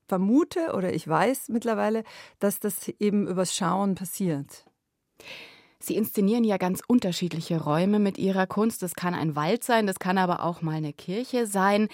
vermute 0.07 0.73
oder 0.73 0.93
ich 0.93 1.07
weiß 1.07 1.49
mittlerweile, 1.49 2.03
dass 2.39 2.59
das 2.59 2.89
eben 2.99 3.27
übers 3.27 3.55
Schauen 3.55 3.95
passiert. 3.95 4.65
Sie 5.79 5.95
inszenieren 5.95 6.43
ja 6.43 6.57
ganz 6.57 6.81
unterschiedliche 6.85 7.61
Räume 7.61 7.99
mit 7.99 8.17
Ihrer 8.17 8.45
Kunst. 8.45 8.83
Das 8.83 8.93
kann 8.93 9.13
ein 9.13 9.35
Wald 9.35 9.63
sein, 9.63 9.87
das 9.87 9.99
kann 9.99 10.17
aber 10.17 10.43
auch 10.43 10.61
mal 10.61 10.75
eine 10.75 10.93
Kirche 10.93 11.47
sein. 11.47 11.87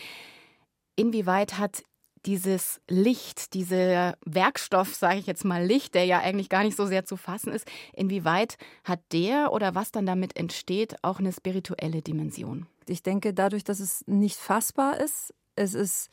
Inwieweit 0.95 1.57
hat 1.57 1.83
dieses 2.25 2.81
Licht, 2.87 3.53
dieser 3.53 4.17
Werkstoff, 4.25 4.95
sage 4.95 5.19
ich 5.19 5.27
jetzt 5.27 5.45
mal 5.45 5.63
Licht, 5.63 5.95
der 5.95 6.05
ja 6.05 6.19
eigentlich 6.19 6.49
gar 6.49 6.63
nicht 6.63 6.77
so 6.77 6.85
sehr 6.85 7.05
zu 7.05 7.17
fassen 7.17 7.51
ist, 7.51 7.67
inwieweit 7.93 8.57
hat 8.83 8.99
der 9.11 9.51
oder 9.51 9.75
was 9.75 9.91
dann 9.91 10.05
damit 10.05 10.37
entsteht, 10.37 10.95
auch 11.03 11.19
eine 11.19 11.31
spirituelle 11.31 12.01
Dimension? 12.01 12.67
Ich 12.87 13.03
denke, 13.03 13.33
dadurch, 13.33 13.63
dass 13.63 13.79
es 13.79 14.03
nicht 14.07 14.37
fassbar 14.37 14.99
ist, 14.99 15.33
es 15.55 15.73
ist 15.73 16.09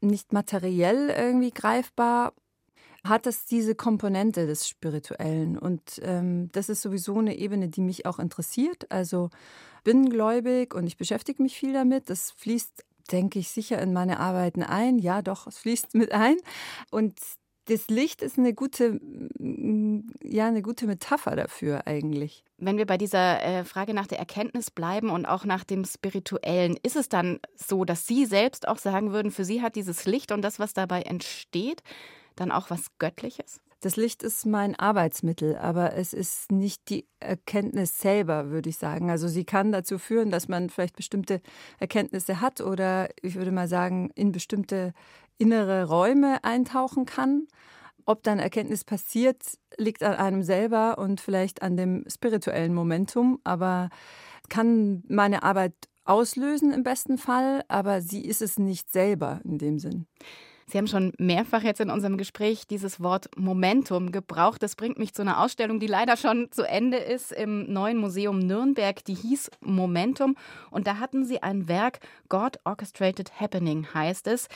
nicht 0.00 0.32
materiell 0.32 1.10
irgendwie 1.10 1.50
greifbar, 1.50 2.32
hat 3.04 3.26
es 3.26 3.46
diese 3.46 3.74
Komponente 3.74 4.46
des 4.46 4.68
Spirituellen. 4.68 5.58
Und 5.58 6.00
ähm, 6.02 6.50
das 6.52 6.68
ist 6.68 6.82
sowieso 6.82 7.18
eine 7.18 7.36
Ebene, 7.36 7.68
die 7.68 7.80
mich 7.80 8.06
auch 8.06 8.18
interessiert. 8.18 8.90
Also 8.90 9.30
bin 9.82 10.08
gläubig 10.08 10.74
und 10.74 10.86
ich 10.86 10.96
beschäftige 10.96 11.42
mich 11.42 11.56
viel 11.56 11.72
damit. 11.72 12.10
Das 12.10 12.30
fließt, 12.30 12.84
denke 13.10 13.38
ich, 13.38 13.48
sicher 13.48 13.80
in 13.80 13.92
meine 13.92 14.20
Arbeiten 14.20 14.62
ein. 14.62 14.98
Ja, 14.98 15.22
doch, 15.22 15.46
es 15.46 15.58
fließt 15.58 15.94
mit 15.94 16.12
ein. 16.12 16.36
Und 16.90 17.14
das 17.66 17.88
Licht 17.88 18.22
ist 18.22 18.38
eine 18.38 18.54
gute, 18.54 19.00
mm, 19.38 20.10
ja, 20.22 20.48
eine 20.48 20.62
gute 20.62 20.86
Metapher 20.86 21.36
dafür 21.36 21.86
eigentlich. 21.86 22.44
Wenn 22.58 22.76
wir 22.76 22.86
bei 22.86 22.98
dieser 22.98 23.42
äh, 23.42 23.64
Frage 23.64 23.94
nach 23.94 24.06
der 24.06 24.18
Erkenntnis 24.18 24.70
bleiben 24.70 25.10
und 25.10 25.26
auch 25.26 25.44
nach 25.44 25.64
dem 25.64 25.84
Spirituellen, 25.84 26.76
ist 26.82 26.96
es 26.96 27.08
dann 27.08 27.38
so, 27.54 27.84
dass 27.84 28.06
Sie 28.06 28.24
selbst 28.24 28.66
auch 28.66 28.78
sagen 28.78 29.12
würden, 29.12 29.30
für 29.30 29.44
Sie 29.44 29.62
hat 29.62 29.76
dieses 29.76 30.06
Licht 30.06 30.32
und 30.32 30.42
das, 30.42 30.58
was 30.58 30.74
dabei 30.74 31.02
entsteht, 31.02 31.82
dann 32.36 32.50
auch 32.50 32.70
was 32.70 32.86
Göttliches? 32.98 33.60
Das 33.82 33.96
Licht 33.96 34.22
ist 34.22 34.46
mein 34.46 34.78
Arbeitsmittel, 34.78 35.56
aber 35.56 35.94
es 35.94 36.12
ist 36.12 36.52
nicht 36.52 36.88
die 36.88 37.04
Erkenntnis 37.18 37.98
selber, 37.98 38.50
würde 38.50 38.70
ich 38.70 38.78
sagen. 38.78 39.10
Also 39.10 39.26
sie 39.26 39.44
kann 39.44 39.72
dazu 39.72 39.98
führen, 39.98 40.30
dass 40.30 40.46
man 40.46 40.70
vielleicht 40.70 40.94
bestimmte 40.94 41.40
Erkenntnisse 41.80 42.40
hat 42.40 42.60
oder 42.60 43.08
ich 43.22 43.34
würde 43.34 43.50
mal 43.50 43.66
sagen, 43.66 44.10
in 44.14 44.30
bestimmte 44.30 44.92
innere 45.36 45.88
Räume 45.88 46.44
eintauchen 46.44 47.06
kann. 47.06 47.48
Ob 48.04 48.22
dann 48.22 48.38
Erkenntnis 48.38 48.84
passiert, 48.84 49.42
liegt 49.76 50.04
an 50.04 50.14
einem 50.14 50.44
selber 50.44 50.98
und 50.98 51.20
vielleicht 51.20 51.62
an 51.62 51.76
dem 51.76 52.04
spirituellen 52.08 52.74
Momentum, 52.74 53.40
aber 53.42 53.90
kann 54.48 55.02
meine 55.08 55.42
Arbeit 55.42 55.74
auslösen 56.04 56.72
im 56.72 56.84
besten 56.84 57.18
Fall, 57.18 57.64
aber 57.66 58.00
sie 58.00 58.24
ist 58.24 58.42
es 58.42 58.60
nicht 58.60 58.92
selber 58.92 59.40
in 59.44 59.58
dem 59.58 59.80
Sinn. 59.80 60.06
Sie 60.66 60.78
haben 60.78 60.86
schon 60.86 61.12
mehrfach 61.18 61.62
jetzt 61.62 61.80
in 61.80 61.90
unserem 61.90 62.16
Gespräch 62.16 62.66
dieses 62.66 63.00
Wort 63.00 63.28
Momentum 63.36 64.12
gebraucht. 64.12 64.62
Das 64.62 64.76
bringt 64.76 64.98
mich 64.98 65.14
zu 65.14 65.22
einer 65.22 65.40
Ausstellung, 65.40 65.80
die 65.80 65.86
leider 65.86 66.16
schon 66.16 66.50
zu 66.50 66.62
Ende 66.62 66.98
ist 66.98 67.32
im 67.32 67.72
neuen 67.72 67.98
Museum 67.98 68.38
Nürnberg. 68.38 69.04
Die 69.04 69.14
hieß 69.14 69.50
Momentum. 69.60 70.36
Und 70.70 70.86
da 70.86 70.98
hatten 70.98 71.24
Sie 71.24 71.42
ein 71.42 71.68
Werk, 71.68 72.00
God 72.28 72.58
Orchestrated 72.64 73.40
Happening 73.40 73.86
heißt 73.92 74.26
es. 74.26 74.48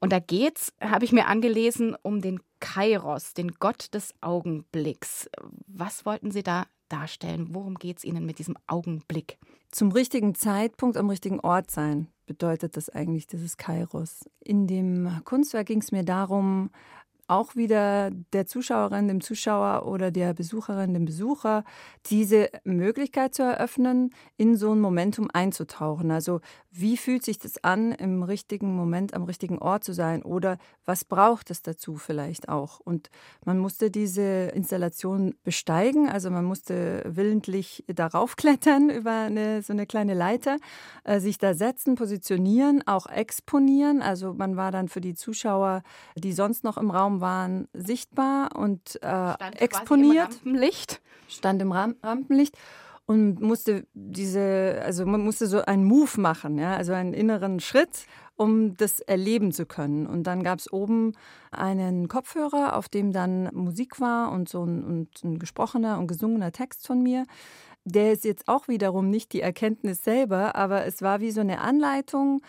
Und 0.00 0.12
da 0.12 0.18
geht's, 0.18 0.72
habe 0.82 1.04
ich 1.04 1.12
mir 1.12 1.26
angelesen, 1.28 1.96
um 2.02 2.20
den 2.20 2.40
Kairos, 2.60 3.32
den 3.32 3.52
Gott 3.52 3.94
des 3.94 4.12
Augenblicks. 4.20 5.30
Was 5.66 6.04
wollten 6.04 6.30
Sie 6.30 6.42
da 6.42 6.66
darstellen? 6.88 7.54
Worum 7.54 7.76
geht 7.76 7.98
es 7.98 8.04
Ihnen 8.04 8.26
mit 8.26 8.38
diesem 8.38 8.56
Augenblick? 8.66 9.38
Zum 9.70 9.92
richtigen 9.92 10.34
Zeitpunkt 10.34 10.96
am 10.96 11.08
richtigen 11.08 11.40
Ort 11.40 11.70
sein, 11.70 12.08
bedeutet 12.26 12.76
das 12.76 12.88
eigentlich, 12.90 13.26
dieses 13.26 13.56
Kairos. 13.56 14.28
In 14.40 14.66
dem 14.66 15.20
Kunstwerk 15.24 15.66
ging 15.66 15.80
es 15.80 15.92
mir 15.92 16.04
darum, 16.04 16.70
auch 17.26 17.56
wieder 17.56 18.10
der 18.32 18.46
Zuschauerin, 18.46 19.08
dem 19.08 19.20
Zuschauer 19.20 19.86
oder 19.86 20.10
der 20.10 20.34
Besucherin, 20.34 20.94
dem 20.94 21.04
Besucher 21.04 21.64
diese 22.06 22.50
Möglichkeit 22.64 23.34
zu 23.34 23.42
eröffnen, 23.42 24.10
in 24.36 24.56
so 24.56 24.72
ein 24.72 24.80
Momentum 24.80 25.28
einzutauchen. 25.32 26.10
Also 26.10 26.40
wie 26.70 26.96
fühlt 26.96 27.24
sich 27.24 27.38
das 27.38 27.62
an, 27.62 27.92
im 27.92 28.22
richtigen 28.22 28.74
Moment 28.74 29.14
am 29.14 29.22
richtigen 29.22 29.58
Ort 29.58 29.84
zu 29.84 29.92
sein 29.92 30.22
oder 30.22 30.58
was 30.84 31.04
braucht 31.04 31.50
es 31.50 31.62
dazu 31.62 31.96
vielleicht 31.96 32.48
auch? 32.48 32.80
Und 32.80 33.10
man 33.44 33.58
musste 33.58 33.90
diese 33.90 34.50
Installation 34.54 35.34
besteigen, 35.44 36.08
also 36.08 36.30
man 36.30 36.44
musste 36.44 37.02
willentlich 37.06 37.84
darauf 37.86 38.36
klettern 38.36 38.90
über 38.90 39.12
eine, 39.12 39.62
so 39.62 39.72
eine 39.72 39.86
kleine 39.86 40.14
Leiter, 40.14 40.56
äh, 41.04 41.20
sich 41.20 41.38
da 41.38 41.54
setzen, 41.54 41.94
positionieren, 41.94 42.82
auch 42.86 43.06
exponieren. 43.06 44.02
Also 44.02 44.34
man 44.34 44.56
war 44.56 44.72
dann 44.72 44.88
für 44.88 45.00
die 45.00 45.14
Zuschauer, 45.14 45.82
die 46.16 46.32
sonst 46.32 46.64
noch 46.64 46.76
im 46.76 46.90
Raum 46.90 47.13
Raum 47.14 47.20
waren 47.20 47.68
sichtbar 47.72 48.50
und 48.56 48.98
äh, 49.02 49.34
exponiert. 49.58 50.30
Im 50.44 50.52
Rampenlicht. 50.52 51.00
Stand 51.28 51.62
im 51.62 51.72
Ram 51.72 51.96
Rampenlicht 52.02 52.56
und 53.06 53.40
musste 53.40 53.86
diese, 53.94 54.80
also 54.84 55.06
man 55.06 55.22
musste 55.22 55.46
so 55.46 55.62
einen 55.62 55.84
Move 55.84 56.20
machen, 56.20 56.58
ja, 56.58 56.76
also 56.76 56.92
einen 56.92 57.14
inneren 57.14 57.60
Schritt, 57.60 58.06
um 58.36 58.76
das 58.76 59.00
erleben 59.00 59.52
zu 59.52 59.66
können. 59.66 60.06
Und 60.06 60.24
dann 60.24 60.42
gab 60.42 60.58
es 60.58 60.72
oben 60.72 61.12
einen 61.50 62.08
Kopfhörer, 62.08 62.76
auf 62.76 62.88
dem 62.88 63.12
dann 63.12 63.50
Musik 63.54 64.00
war 64.00 64.32
und 64.32 64.48
so 64.48 64.64
ein, 64.64 64.84
und 64.84 65.24
ein 65.24 65.38
gesprochener 65.38 65.98
und 65.98 66.06
gesungener 66.08 66.52
Text 66.52 66.86
von 66.86 67.02
mir. 67.02 67.24
Der 67.86 68.12
ist 68.12 68.24
jetzt 68.24 68.48
auch 68.48 68.66
wiederum 68.66 69.10
nicht 69.10 69.32
die 69.34 69.42
Erkenntnis 69.42 70.02
selber, 70.02 70.56
aber 70.56 70.86
es 70.86 71.02
war 71.02 71.20
wie 71.20 71.30
so 71.30 71.42
eine 71.42 71.60
Anleitung, 71.60 72.40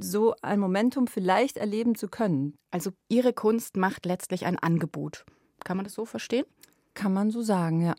so 0.00 0.34
ein 0.42 0.60
Momentum 0.60 1.06
vielleicht 1.06 1.56
erleben 1.56 1.94
zu 1.94 2.08
können. 2.08 2.56
Also 2.70 2.90
Ihre 3.08 3.32
Kunst 3.32 3.76
macht 3.76 4.06
letztlich 4.06 4.46
ein 4.46 4.58
Angebot. 4.58 5.24
Kann 5.64 5.76
man 5.76 5.84
das 5.84 5.94
so 5.94 6.04
verstehen? 6.04 6.46
Kann 6.94 7.12
man 7.12 7.30
so 7.30 7.42
sagen, 7.42 7.82
ja. 7.82 7.94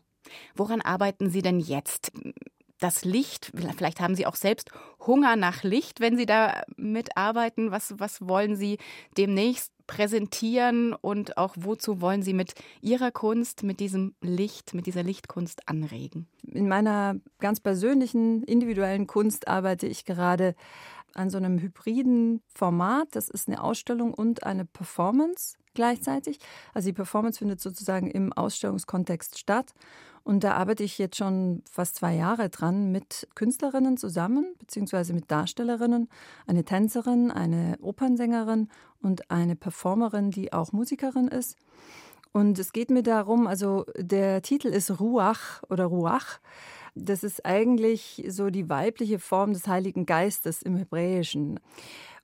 Woran 0.54 0.80
arbeiten 0.80 1.30
Sie 1.30 1.42
denn 1.42 1.60
jetzt? 1.60 2.12
Das 2.78 3.04
Licht, 3.04 3.52
vielleicht 3.76 4.00
haben 4.00 4.14
Sie 4.14 4.26
auch 4.26 4.36
selbst 4.36 4.70
Hunger 5.06 5.36
nach 5.36 5.62
Licht, 5.64 6.00
wenn 6.00 6.16
Sie 6.16 6.24
da 6.24 6.62
mitarbeiten. 6.76 7.70
Was, 7.70 7.94
was 7.98 8.26
wollen 8.26 8.56
Sie 8.56 8.78
demnächst 9.18 9.72
präsentieren 9.86 10.94
und 10.94 11.36
auch 11.36 11.56
wozu 11.58 12.00
wollen 12.00 12.22
Sie 12.22 12.32
mit 12.32 12.54
Ihrer 12.80 13.10
Kunst, 13.10 13.64
mit 13.64 13.80
diesem 13.80 14.14
Licht, 14.22 14.72
mit 14.72 14.86
dieser 14.86 15.02
Lichtkunst 15.02 15.68
anregen? 15.68 16.26
In 16.46 16.68
meiner 16.68 17.16
ganz 17.38 17.60
persönlichen, 17.60 18.44
individuellen 18.44 19.06
Kunst 19.06 19.46
arbeite 19.46 19.86
ich 19.86 20.06
gerade 20.06 20.54
an 21.14 21.30
so 21.30 21.38
einem 21.38 21.58
hybriden 21.58 22.42
Format. 22.46 23.08
Das 23.12 23.28
ist 23.28 23.48
eine 23.48 23.62
Ausstellung 23.62 24.14
und 24.14 24.44
eine 24.44 24.64
Performance 24.64 25.56
gleichzeitig. 25.74 26.38
Also 26.74 26.88
die 26.88 26.94
Performance 26.94 27.38
findet 27.38 27.60
sozusagen 27.60 28.10
im 28.10 28.32
Ausstellungskontext 28.32 29.38
statt. 29.38 29.74
Und 30.22 30.44
da 30.44 30.52
arbeite 30.52 30.84
ich 30.84 30.98
jetzt 30.98 31.16
schon 31.16 31.62
fast 31.70 31.96
zwei 31.96 32.14
Jahre 32.14 32.50
dran 32.50 32.92
mit 32.92 33.26
Künstlerinnen 33.34 33.96
zusammen, 33.96 34.54
beziehungsweise 34.58 35.14
mit 35.14 35.30
Darstellerinnen, 35.30 36.08
eine 36.46 36.64
Tänzerin, 36.64 37.30
eine 37.30 37.78
Opernsängerin 37.80 38.68
und 39.00 39.30
eine 39.30 39.56
Performerin, 39.56 40.30
die 40.30 40.52
auch 40.52 40.72
Musikerin 40.72 41.28
ist. 41.28 41.56
Und 42.32 42.58
es 42.58 42.72
geht 42.72 42.90
mir 42.90 43.02
darum, 43.02 43.46
also 43.46 43.86
der 43.96 44.42
Titel 44.42 44.68
ist 44.68 45.00
Ruach 45.00 45.62
oder 45.68 45.86
Ruach. 45.86 46.38
Das 46.94 47.24
ist 47.24 47.44
eigentlich 47.46 48.24
so 48.28 48.50
die 48.50 48.68
weibliche 48.68 49.18
Form 49.18 49.52
des 49.52 49.66
Heiligen 49.66 50.06
Geistes 50.06 50.62
im 50.62 50.76
Hebräischen. 50.76 51.60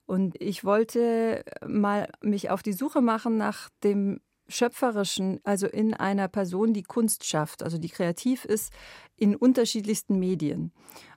Und 0.05 0.41
ich 0.41 0.63
wollte 0.63 1.43
mal 1.65 2.09
mich 2.21 2.49
auf 2.49 2.63
die 2.63 2.73
Suche 2.73 3.01
machen 3.01 3.37
nach 3.37 3.69
dem 3.83 4.19
Schöpferischen, 4.47 5.39
also 5.43 5.67
in 5.67 5.93
einer 5.93 6.29
Person, 6.29 6.73
die 6.73 6.83
Kunst 6.83 7.25
schafft, 7.25 7.63
also 7.63 7.77
die 7.77 7.89
kreativ 7.89 8.45
ist 8.45 8.71
in 9.17 9.35
unterschiedlichsten 9.35 10.19
Medien. 10.19 10.71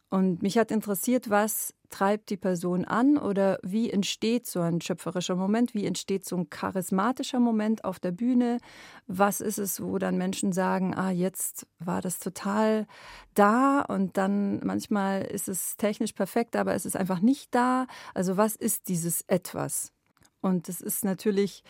Und 0.08 0.42
mich 0.42 0.58
hat 0.58 0.72
interessiert, 0.72 1.30
was 1.30 1.72
treibt 1.90 2.30
die 2.30 2.36
Person 2.36 2.84
an 2.84 3.18
oder 3.18 3.58
wie 3.62 3.90
entsteht 3.90 4.46
so 4.46 4.60
ein 4.60 4.80
schöpferischer 4.80 5.36
Moment, 5.36 5.74
wie 5.74 5.86
entsteht 5.86 6.24
so 6.24 6.36
ein 6.36 6.48
charismatischer 6.48 7.40
Moment 7.40 7.84
auf 7.84 7.98
der 7.98 8.12
Bühne, 8.12 8.58
was 9.06 9.40
ist 9.40 9.58
es, 9.58 9.82
wo 9.82 9.98
dann 9.98 10.16
Menschen 10.16 10.52
sagen, 10.52 10.94
ah, 10.94 11.10
jetzt 11.10 11.66
war 11.78 12.00
das 12.00 12.18
total 12.18 12.86
da 13.34 13.82
und 13.82 14.16
dann 14.16 14.60
manchmal 14.64 15.22
ist 15.22 15.48
es 15.48 15.76
technisch 15.76 16.12
perfekt, 16.12 16.56
aber 16.56 16.74
es 16.74 16.86
ist 16.86 16.96
einfach 16.96 17.20
nicht 17.20 17.54
da. 17.54 17.86
Also 18.14 18.36
was 18.36 18.56
ist 18.56 18.88
dieses 18.88 19.22
etwas? 19.26 19.92
Und 20.40 20.68
es 20.68 20.80
ist 20.80 21.04
natürlich 21.04 21.62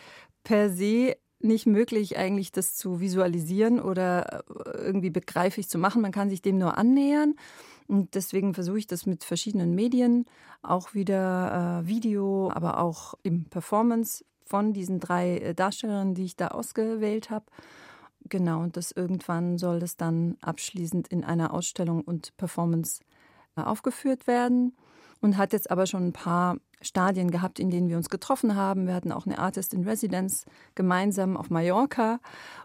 per 0.43 0.69
se 0.69 1.17
nicht 1.43 1.65
möglich, 1.65 2.17
eigentlich 2.17 2.51
das 2.51 2.75
zu 2.75 2.99
visualisieren 2.99 3.79
oder 3.79 4.43
irgendwie 4.75 5.09
begreiflich 5.09 5.69
zu 5.69 5.77
machen. 5.77 6.01
Man 6.01 6.11
kann 6.11 6.29
sich 6.29 6.41
dem 6.41 6.57
nur 6.57 6.77
annähern. 6.77 7.35
Und 7.91 8.15
deswegen 8.15 8.53
versuche 8.53 8.77
ich 8.77 8.87
das 8.87 9.05
mit 9.05 9.25
verschiedenen 9.25 9.75
Medien, 9.75 10.23
auch 10.61 10.93
wieder 10.93 11.81
äh, 11.83 11.87
Video, 11.89 12.49
aber 12.49 12.79
auch 12.79 13.15
im 13.21 13.43
Performance 13.43 14.23
von 14.45 14.71
diesen 14.71 15.01
drei 15.01 15.39
äh, 15.39 15.53
Darstellerinnen, 15.53 16.15
die 16.15 16.23
ich 16.23 16.37
da 16.37 16.47
ausgewählt 16.47 17.29
habe. 17.29 17.43
Genau, 18.29 18.61
und 18.61 18.77
das 18.77 18.93
irgendwann 18.93 19.57
soll 19.57 19.81
das 19.81 19.97
dann 19.97 20.37
abschließend 20.39 21.09
in 21.09 21.25
einer 21.25 21.53
Ausstellung 21.53 21.99
und 21.99 22.37
Performance 22.37 23.01
äh, 23.57 23.61
aufgeführt 23.61 24.25
werden 24.25 24.73
und 25.19 25.35
hat 25.35 25.51
jetzt 25.51 25.69
aber 25.69 25.85
schon 25.85 26.07
ein 26.07 26.13
paar 26.13 26.59
Stadien 26.81 27.31
gehabt, 27.31 27.59
in 27.59 27.69
denen 27.69 27.89
wir 27.89 27.97
uns 27.97 28.09
getroffen 28.09 28.55
haben. 28.55 28.87
Wir 28.87 28.93
hatten 28.93 29.11
auch 29.11 29.25
eine 29.25 29.39
Artist 29.39 29.73
in 29.73 29.83
Residence 29.83 30.45
gemeinsam 30.75 31.37
auf 31.37 31.49
Mallorca, 31.49 32.19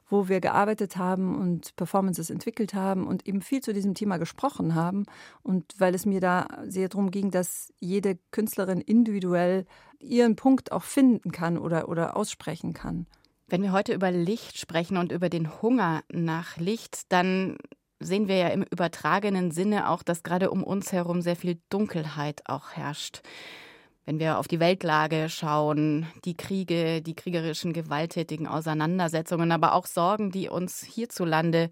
wo 0.08 0.28
wir 0.28 0.40
gearbeitet 0.40 0.96
haben 0.96 1.36
und 1.36 1.76
Performances 1.76 2.30
entwickelt 2.30 2.74
haben 2.74 3.06
und 3.06 3.26
eben 3.26 3.42
viel 3.42 3.60
zu 3.60 3.72
diesem 3.72 3.94
Thema 3.94 4.18
gesprochen 4.18 4.74
haben. 4.74 5.06
Und 5.42 5.74
weil 5.78 5.94
es 5.94 6.06
mir 6.06 6.20
da 6.20 6.48
sehr 6.64 6.88
darum 6.88 7.10
ging, 7.10 7.30
dass 7.30 7.72
jede 7.78 8.18
Künstlerin 8.30 8.80
individuell 8.80 9.66
ihren 9.98 10.36
Punkt 10.36 10.72
auch 10.72 10.82
finden 10.82 11.32
kann 11.32 11.58
oder, 11.58 11.88
oder 11.88 12.16
aussprechen 12.16 12.72
kann. 12.72 13.06
Wenn 13.48 13.62
wir 13.62 13.72
heute 13.72 13.94
über 13.94 14.10
Licht 14.10 14.58
sprechen 14.58 14.96
und 14.96 15.12
über 15.12 15.28
den 15.28 15.62
Hunger 15.62 16.02
nach 16.10 16.56
Licht, 16.56 17.12
dann 17.12 17.56
sehen 18.00 18.28
wir 18.28 18.36
ja 18.36 18.48
im 18.48 18.62
übertragenen 18.62 19.50
Sinne 19.50 19.88
auch, 19.88 20.02
dass 20.02 20.22
gerade 20.22 20.50
um 20.50 20.62
uns 20.62 20.92
herum 20.92 21.22
sehr 21.22 21.36
viel 21.36 21.58
Dunkelheit 21.70 22.42
auch 22.46 22.72
herrscht. 22.72 23.22
Wenn 24.06 24.20
wir 24.20 24.38
auf 24.38 24.46
die 24.46 24.60
Weltlage 24.60 25.28
schauen, 25.28 26.06
die 26.24 26.36
Kriege, 26.36 27.02
die 27.02 27.14
kriegerischen, 27.14 27.72
gewalttätigen 27.72 28.46
Auseinandersetzungen, 28.46 29.50
aber 29.50 29.74
auch 29.74 29.86
Sorgen, 29.86 30.30
die 30.30 30.48
uns 30.48 30.82
hierzulande 30.84 31.70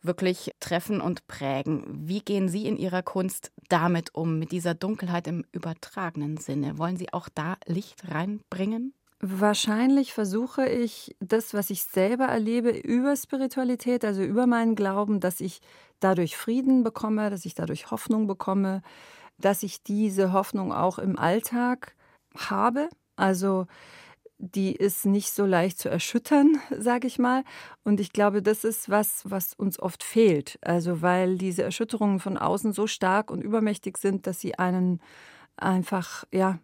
wirklich 0.00 0.50
treffen 0.60 1.02
und 1.02 1.26
prägen. 1.28 1.84
Wie 2.08 2.20
gehen 2.20 2.48
Sie 2.48 2.66
in 2.66 2.78
Ihrer 2.78 3.02
Kunst 3.02 3.52
damit 3.68 4.14
um, 4.14 4.38
mit 4.38 4.50
dieser 4.50 4.74
Dunkelheit 4.74 5.26
im 5.26 5.44
übertragenen 5.52 6.38
Sinne? 6.38 6.78
Wollen 6.78 6.96
Sie 6.96 7.12
auch 7.12 7.28
da 7.28 7.56
Licht 7.66 8.10
reinbringen? 8.10 8.94
Wahrscheinlich 9.20 10.14
versuche 10.14 10.66
ich 10.66 11.14
das, 11.20 11.54
was 11.54 11.70
ich 11.70 11.84
selber 11.84 12.24
erlebe, 12.24 12.70
über 12.70 13.14
Spiritualität, 13.14 14.04
also 14.04 14.22
über 14.22 14.46
meinen 14.46 14.74
Glauben, 14.74 15.20
dass 15.20 15.40
ich 15.40 15.60
dadurch 16.00 16.36
Frieden 16.36 16.82
bekomme, 16.82 17.30
dass 17.30 17.44
ich 17.44 17.54
dadurch 17.54 17.92
Hoffnung 17.92 18.26
bekomme, 18.26 18.82
dass 19.44 19.62
ich 19.62 19.82
diese 19.82 20.32
Hoffnung 20.32 20.72
auch 20.72 20.98
im 20.98 21.18
Alltag 21.18 21.94
habe. 22.36 22.88
Also 23.16 23.66
die 24.38 24.74
ist 24.74 25.06
nicht 25.06 25.32
so 25.32 25.46
leicht 25.46 25.78
zu 25.78 25.88
erschüttern, 25.88 26.60
sage 26.76 27.06
ich 27.06 27.18
mal. 27.18 27.44
Und 27.84 28.00
ich 28.00 28.12
glaube, 28.12 28.42
das 28.42 28.64
ist 28.64 28.90
was, 28.90 29.22
was 29.24 29.54
uns 29.54 29.78
oft 29.78 30.02
fehlt. 30.02 30.58
Also 30.62 31.02
weil 31.02 31.38
diese 31.38 31.62
Erschütterungen 31.62 32.18
von 32.18 32.36
außen 32.36 32.72
so 32.72 32.86
stark 32.86 33.30
und 33.30 33.42
übermächtig 33.42 33.98
sind, 33.98 34.26
dass 34.26 34.40
sie 34.40 34.58
einen 34.58 35.00
einfach 35.56 36.24
ja 36.32 36.58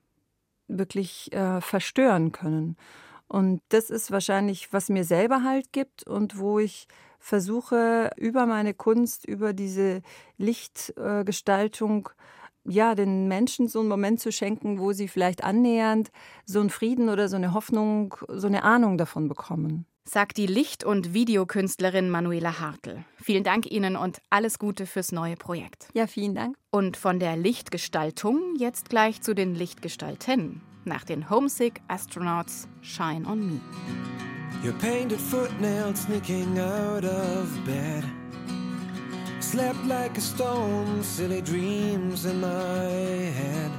wirklich 0.67 1.33
äh, 1.33 1.61
verstören 1.61 2.33
können. 2.33 2.77
Und 3.29 3.61
das 3.69 3.91
ist 3.91 4.11
wahrscheinlich, 4.11 4.73
was 4.73 4.89
mir 4.89 5.05
selber 5.05 5.45
Halt 5.45 5.73
gibt 5.73 6.07
und 6.07 6.39
wo 6.39 6.59
ich 6.59 6.89
versuche, 7.19 8.11
über 8.17 8.47
meine 8.47 8.75
Kunst, 8.75 9.27
über 9.27 9.53
diese 9.53 10.03
Lichtgestaltung, 10.39 12.09
äh, 12.09 12.13
ja, 12.65 12.95
den 12.95 13.29
Menschen 13.29 13.69
so 13.69 13.81
einen 13.81 13.89
Moment 13.89 14.21
zu 14.21 14.33
schenken, 14.33 14.79
wo 14.79 14.93
sie 14.93 15.09
vielleicht 15.09 15.45
annähernd 15.45 16.11
so 16.45 16.61
einen 16.61 16.71
Frieden 16.71 17.09
oder 17.09 17.29
so 17.29 17.37
eine 17.37 17.55
Hoffnung, 17.55 18.15
so 18.29 18.47
eine 18.47 18.63
Ahnung 18.63 18.99
davon 18.99 19.29
bekommen 19.29 19.87
sagt 20.09 20.39
die 20.39 20.47
Licht- 20.47 20.85
und 20.85 21.13
Videokünstlerin 21.13 22.11
Manuela 22.11 22.61
Hartl. 22.61 23.05
Vielen 23.23 23.45
Dank 23.45 23.71
Ihnen 23.71 23.97
und 23.97 24.21
alles 24.31 24.59
Gute 24.59 24.87
fürs 24.87 25.13
neue 25.13 25.37
Projekt. 25.37 25.89
Ja, 25.93 26.07
vielen 26.07 26.35
Dank. 26.35 26.57
Und 26.71 26.97
von 26.97 27.21
der 27.21 27.37
Lichtgestaltung 27.37 28.57
jetzt 28.59 28.89
gleich 28.89 29.21
zu 29.21 29.35
den 29.35 29.55
Lichtgestalten. 29.55 30.63
Nach 30.85 31.05
den 31.05 31.29
Homesick 31.29 31.81
Astronauts 31.89 32.69
Shine 32.81 33.27
on 33.27 33.47
Me. 33.47 33.61
Your 34.65 34.73
painted 34.79 35.21
footnail 35.21 35.95
sneaking 35.95 36.59
out 36.59 37.05
of 37.05 37.47
bed. 37.65 38.05
Slept 39.53 39.83
like 39.87 40.19
a 40.19 40.21
stone, 40.21 41.03
silly 41.03 41.41
dreams 41.41 42.27
in 42.27 42.39
my 42.43 42.85
head. 43.41 43.73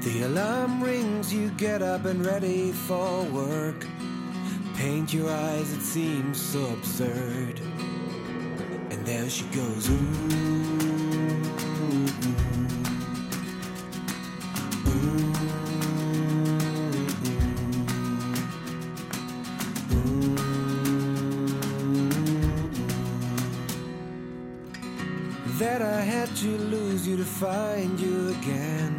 The 0.00 0.22
alarm 0.22 0.82
rings, 0.82 1.32
you 1.32 1.50
get 1.50 1.80
up 1.80 2.06
and 2.06 2.26
ready 2.26 2.72
for 2.72 3.22
work. 3.26 3.86
Paint 4.74 5.14
your 5.14 5.30
eyes, 5.30 5.72
it 5.72 5.82
seems 5.82 6.40
so 6.40 6.66
absurd. 6.72 7.60
And 8.90 9.06
there 9.06 9.30
she 9.30 9.44
goes. 9.54 9.88
Ooh. 9.88 10.99
Find 27.38 27.98
you 28.00 28.30
again. 28.30 28.94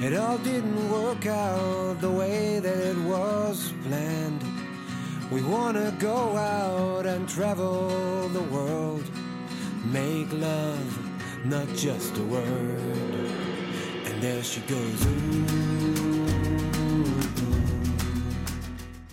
It 0.00 0.16
all 0.16 0.38
didn't 0.38 0.90
work 0.90 1.26
out 1.26 2.00
the 2.00 2.10
way 2.10 2.60
that 2.60 2.76
it 2.76 2.96
was 2.98 3.72
planned. 3.86 4.42
We 5.30 5.42
wanna 5.42 5.92
go 5.98 6.36
out 6.36 7.06
and 7.06 7.28
travel 7.28 8.28
the 8.28 8.42
world, 8.50 9.04
make 9.84 10.32
love, 10.32 10.98
not 11.44 11.68
just 11.76 12.16
a 12.16 12.22
word. 12.22 13.30
And 14.06 14.22
there 14.22 14.42
she 14.42 14.60
goes. 14.62 15.06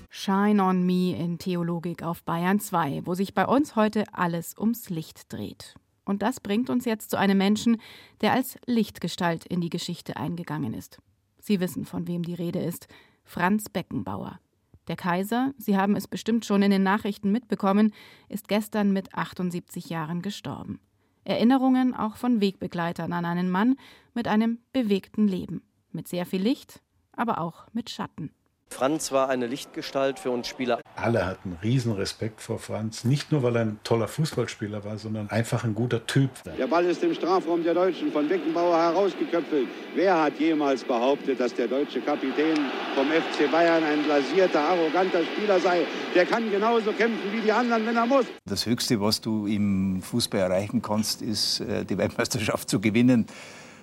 Shine 0.09 0.59
on 0.59 0.85
Me 0.85 1.15
in 1.15 1.37
Theologik 1.37 2.03
auf 2.03 2.23
Bayern 2.23 2.59
2, 2.59 3.05
wo 3.05 3.13
sich 3.13 3.33
bei 3.33 3.45
uns 3.45 3.75
heute 3.75 4.03
alles 4.13 4.55
ums 4.57 4.89
Licht 4.89 5.31
dreht. 5.31 5.75
Und 6.07 6.21
das 6.21 6.39
bringt 6.39 6.69
uns 6.69 6.85
jetzt 6.85 7.11
zu 7.11 7.17
einem 7.17 7.37
Menschen, 7.37 7.81
der 8.21 8.31
als 8.31 8.57
Lichtgestalt 8.65 9.45
in 9.45 9.59
die 9.59 9.69
Geschichte 9.69 10.15
eingegangen 10.15 10.73
ist. 10.73 10.99
Sie 11.39 11.59
wissen, 11.59 11.85
von 11.85 12.07
wem 12.07 12.23
die 12.23 12.33
Rede 12.33 12.59
ist. 12.59 12.87
Franz 13.25 13.67
Beckenbauer. 13.67 14.39
Der 14.87 14.95
Kaiser, 14.95 15.53
Sie 15.57 15.75
haben 15.75 15.97
es 15.97 16.07
bestimmt 16.07 16.45
schon 16.45 16.61
in 16.61 16.71
den 16.71 16.83
Nachrichten 16.83 17.31
mitbekommen, 17.33 17.93
ist 18.29 18.47
gestern 18.47 18.93
mit 18.93 19.13
78 19.15 19.89
Jahren 19.89 20.21
gestorben. 20.21 20.79
Erinnerungen 21.25 21.93
auch 21.93 22.15
von 22.15 22.39
Wegbegleitern 22.39 23.11
an 23.11 23.25
einen 23.25 23.51
Mann 23.51 23.75
mit 24.13 24.29
einem 24.29 24.59
bewegten 24.71 25.27
Leben, 25.27 25.61
mit 25.91 26.07
sehr 26.07 26.25
viel 26.25 26.41
Licht, 26.41 26.81
aber 27.11 27.41
auch 27.41 27.67
mit 27.73 27.89
Schatten. 27.89 28.31
Franz 28.77 29.11
war 29.11 29.29
eine 29.29 29.47
Lichtgestalt 29.47 30.19
für 30.19 30.29
uns 30.29 30.47
Spieler. 30.47 30.79
Alle 30.95 31.25
hatten 31.25 31.57
riesen 31.63 31.93
Respekt 31.93 32.41
vor 32.41 32.59
Franz, 32.59 33.03
nicht 33.03 33.31
nur 33.31 33.41
weil 33.41 33.55
er 33.55 33.61
ein 33.63 33.79
toller 33.83 34.07
Fußballspieler 34.07 34.83
war, 34.83 34.97
sondern 34.99 35.29
einfach 35.29 35.63
ein 35.63 35.73
guter 35.73 36.05
Typ. 36.05 36.29
Der 36.57 36.67
Ball 36.67 36.85
ist 36.85 37.03
im 37.03 37.13
Strafraum 37.13 37.63
der 37.63 37.73
Deutschen 37.73 38.11
von 38.11 38.27
Beckenbauer 38.27 38.77
herausgeköpfelt. 38.77 39.67
Wer 39.95 40.21
hat 40.21 40.39
jemals 40.39 40.83
behauptet, 40.83 41.39
dass 41.39 41.55
der 41.55 41.67
deutsche 41.67 42.01
Kapitän 42.01 42.57
vom 42.93 43.07
FC 43.07 43.51
Bayern 43.51 43.83
ein 43.83 44.03
blasierter, 44.03 44.59
arroganter 44.59 45.23
Spieler 45.23 45.59
sei? 45.59 45.85
Der 46.13 46.25
kann 46.25 46.51
genauso 46.51 46.91
kämpfen 46.91 47.31
wie 47.31 47.41
die 47.41 47.51
anderen, 47.51 47.85
wenn 47.85 47.95
er 47.95 48.05
muss. 48.05 48.25
Das 48.45 48.65
Höchste, 48.65 49.01
was 49.01 49.21
du 49.21 49.47
im 49.47 50.01
Fußball 50.03 50.41
erreichen 50.41 50.81
kannst, 50.81 51.21
ist 51.23 51.61
äh, 51.61 51.83
die 51.83 51.97
Weltmeisterschaft 51.97 52.69
zu 52.69 52.79
gewinnen 52.79 53.25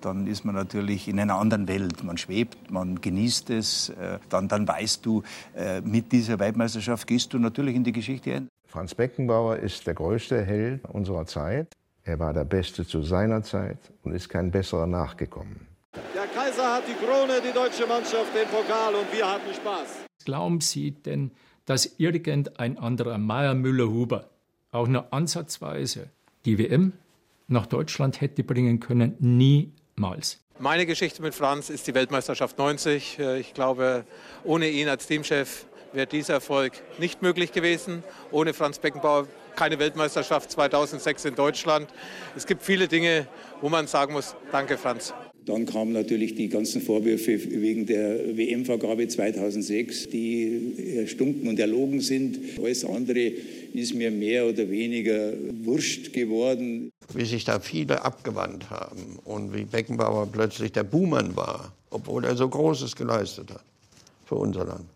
dann 0.05 0.27
ist 0.27 0.45
man 0.45 0.55
natürlich 0.55 1.09
in 1.09 1.19
einer 1.19 1.37
anderen 1.37 1.67
Welt. 1.69 2.05
Man 2.05 2.19
schwebt, 2.19 2.71
man 2.71 3.01
genießt 3.01 3.51
es. 3.51 3.89
Äh, 3.91 4.19
dann, 4.29 4.49
dann 4.49 4.69
weißt 4.69 5.05
du, 5.05 5.23
äh, 5.57 5.81
mit 5.81 6.13
dieser 6.13 6.39
Weltmeisterschaft 6.39 7.07
gehst 7.07 7.33
du 7.33 7.39
natürlich 7.39 7.75
in 7.75 7.85
die 7.85 7.93
Geschichte 7.93 8.35
ein. 8.35 8.49
Franz 8.67 8.95
Beckenbauer 8.95 9.57
ist 9.57 9.87
der 9.87 9.95
größte 9.95 10.45
Held 10.45 10.85
unserer 10.87 11.27
Zeit. 11.27 11.73
Er 12.03 12.19
war 12.19 12.33
der 12.33 12.45
Beste 12.45 12.87
zu 12.87 13.03
seiner 13.03 13.43
Zeit 13.43 13.79
und 14.03 14.13
ist 14.13 14.29
kein 14.29 14.51
besserer 14.51 14.87
nachgekommen. 14.87 15.67
Der 16.15 16.27
Kaiser 16.27 16.75
hat 16.75 16.83
die 16.89 16.95
Krone, 16.95 17.41
die 17.41 17.53
deutsche 17.53 17.87
Mannschaft 17.87 18.35
den 18.35 18.49
Pokal 18.49 18.95
und 18.95 19.13
wir 19.17 19.31
hatten 19.31 19.55
Spaß. 19.55 20.05
Glauben 20.25 20.61
Sie 20.61 20.91
denn, 20.91 21.31
dass 21.67 21.95
irgendein 21.99 22.79
anderer 22.79 23.17
Meier 23.17 23.55
Müller-Huber 23.55 24.29
auch 24.73 24.89
nur 24.89 25.13
ansatzweise 25.13 26.11
die 26.45 26.59
WM 26.59 26.93
nach 27.47 27.67
Deutschland 27.67 28.21
hätte 28.21 28.43
bringen 28.43 28.81
können? 28.81 29.15
Nie 29.21 29.73
Miles. 29.97 30.41
Meine 30.59 30.87
Geschichte 30.87 31.21
mit 31.21 31.35
Franz 31.35 31.69
ist 31.69 31.87
die 31.87 31.95
Weltmeisterschaft 31.95 32.59
90. 32.59 33.19
Äh, 33.19 33.39
ich 33.41 33.55
glaube, 33.55 34.05
ohne 34.45 34.69
ihn 34.69 34.89
als 34.89 35.07
Teamchef 35.07 35.67
wäre 35.93 36.07
dieser 36.07 36.35
Erfolg 36.35 36.73
nicht 36.99 37.23
möglich 37.23 37.53
gewesen. 37.53 38.05
Ohne 38.31 38.55
Franz 38.55 38.79
Beckenbauer 38.79 39.27
keine 39.57 39.79
Weltmeisterschaft 39.79 40.51
2006 40.51 41.25
in 41.25 41.35
Deutschland. 41.35 41.89
Es 42.37 42.47
gibt 42.47 42.63
viele 42.63 42.89
Dinge, 42.89 43.27
wo 43.61 43.69
man 43.69 43.87
sagen 43.87 44.13
muss, 44.13 44.35
danke 44.53 44.79
Franz. 44.79 45.15
Dann 45.47 45.67
kamen 45.67 45.93
natürlich 45.93 46.35
die 46.35 46.49
ganzen 46.49 46.81
Vorwürfe 46.81 47.39
wegen 47.61 47.85
der 47.85 48.37
WM-Vergabe 48.37 49.09
2006, 49.09 50.09
die 50.09 50.95
erstunken 50.97 51.49
und 51.49 51.59
erlogen 51.61 52.01
sind. 52.01 52.39
Alles 52.59 52.85
andere 52.85 53.33
ist 53.75 53.95
mir 53.95 54.11
mehr 54.11 54.47
oder 54.47 54.71
weniger 54.71 55.35
wurscht 55.63 56.13
geworden. 56.15 56.91
Wie 57.13 57.27
sich 57.27 57.45
da 57.45 57.61
viele 57.61 58.05
abgewandt 58.05 58.71
haben 58.71 59.19
und 59.25 59.55
wie 59.55 59.65
Beckenbauer 59.65 60.29
plötzlich 60.33 60.73
der 60.73 60.85
Buhmann 60.85 61.37
war, 61.37 61.75
obwohl 61.91 62.25
er 62.25 62.37
so 62.37 62.49
Großes 62.49 62.97
geleistet 62.97 63.51
hat 63.51 63.65
für 64.25 64.37
unser 64.37 64.65
Land. 64.65 64.87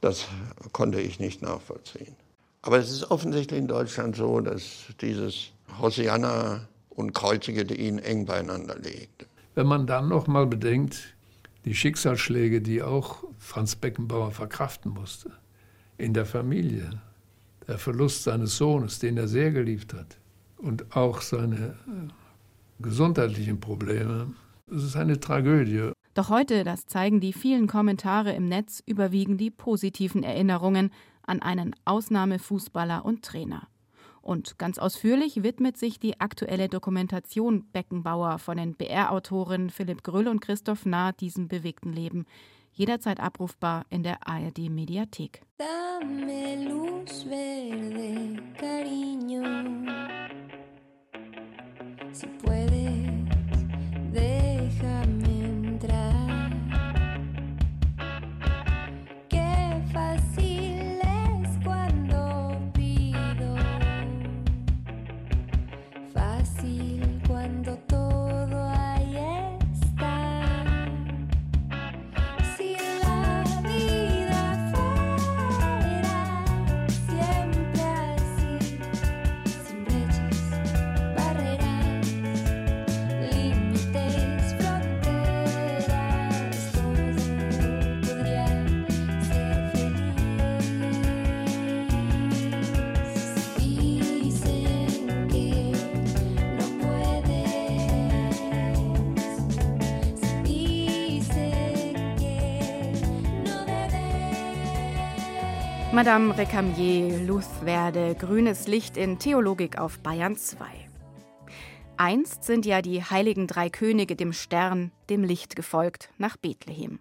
Das 0.00 0.26
konnte 0.72 1.00
ich 1.00 1.20
nicht 1.20 1.42
nachvollziehen. 1.42 2.16
Aber 2.62 2.78
es 2.78 2.90
ist 2.90 3.10
offensichtlich 3.10 3.60
in 3.60 3.68
Deutschland 3.68 4.16
so, 4.16 4.40
dass 4.40 4.86
dieses 5.00 5.50
Hosianna 5.80 6.68
und 6.90 7.12
Kreuzige 7.12 7.62
ihn 7.74 7.98
eng 7.98 8.26
beieinander 8.26 8.76
legt. 8.76 9.26
Wenn 9.54 9.66
man 9.66 9.86
dann 9.86 10.08
noch 10.08 10.26
mal 10.26 10.46
bedenkt, 10.46 11.14
die 11.64 11.74
Schicksalsschläge, 11.74 12.60
die 12.62 12.82
auch 12.82 13.24
Franz 13.38 13.76
Beckenbauer 13.76 14.30
verkraften 14.30 14.92
musste, 14.92 15.30
in 15.98 16.14
der 16.14 16.26
Familie, 16.26 17.02
der 17.68 17.78
Verlust 17.78 18.24
seines 18.24 18.56
Sohnes, 18.56 18.98
den 18.98 19.16
er 19.16 19.28
sehr 19.28 19.50
geliebt 19.50 19.94
hat, 19.94 20.18
und 20.56 20.96
auch 20.96 21.20
seine 21.20 21.76
äh, 21.86 22.82
gesundheitlichen 22.82 23.60
Probleme, 23.60 24.32
es 24.70 24.84
ist 24.84 24.96
eine 24.96 25.20
Tragödie. 25.20 25.92
Doch 26.14 26.28
heute, 26.28 26.64
das 26.64 26.86
zeigen 26.86 27.20
die 27.20 27.32
vielen 27.32 27.66
Kommentare 27.66 28.32
im 28.32 28.48
Netz, 28.48 28.82
überwiegen 28.86 29.36
die 29.36 29.50
positiven 29.50 30.22
Erinnerungen 30.22 30.90
an 31.26 31.42
einen 31.42 31.74
Ausnahmefußballer 31.84 33.04
und 33.04 33.22
Trainer. 33.22 33.68
Und 34.22 34.58
ganz 34.58 34.78
ausführlich 34.78 35.42
widmet 35.42 35.76
sich 35.76 35.98
die 35.98 36.20
aktuelle 36.20 36.68
Dokumentation 36.68 37.64
Beckenbauer 37.72 38.38
von 38.38 38.56
den 38.56 38.74
BR-Autoren 38.74 39.68
Philipp 39.68 40.04
Grüll 40.04 40.28
und 40.28 40.40
Christoph 40.40 40.86
Nahr 40.86 41.12
diesem 41.12 41.48
bewegten 41.48 41.92
Leben. 41.92 42.24
Jederzeit 42.72 43.20
abrufbar 43.20 43.84
in 43.90 44.02
der 44.02 44.26
ARD 44.26 44.70
Mediathek. 44.70 45.42
Si 52.14 52.26
puedes, 52.26 53.01
Madame 105.92 106.34
Recamier, 106.38 107.18
Luthwerde, 107.18 108.14
grünes 108.14 108.66
Licht 108.66 108.96
in 108.96 109.18
Theologik 109.18 109.76
auf 109.76 109.98
Bayern 109.98 110.36
2. 110.36 110.64
Einst 111.98 112.44
sind 112.44 112.64
ja 112.64 112.80
die 112.80 113.04
heiligen 113.04 113.46
drei 113.46 113.68
Könige 113.68 114.16
dem 114.16 114.32
Stern, 114.32 114.90
dem 115.10 115.22
Licht 115.22 115.54
gefolgt, 115.54 116.08
nach 116.16 116.38
Bethlehem. 116.38 117.00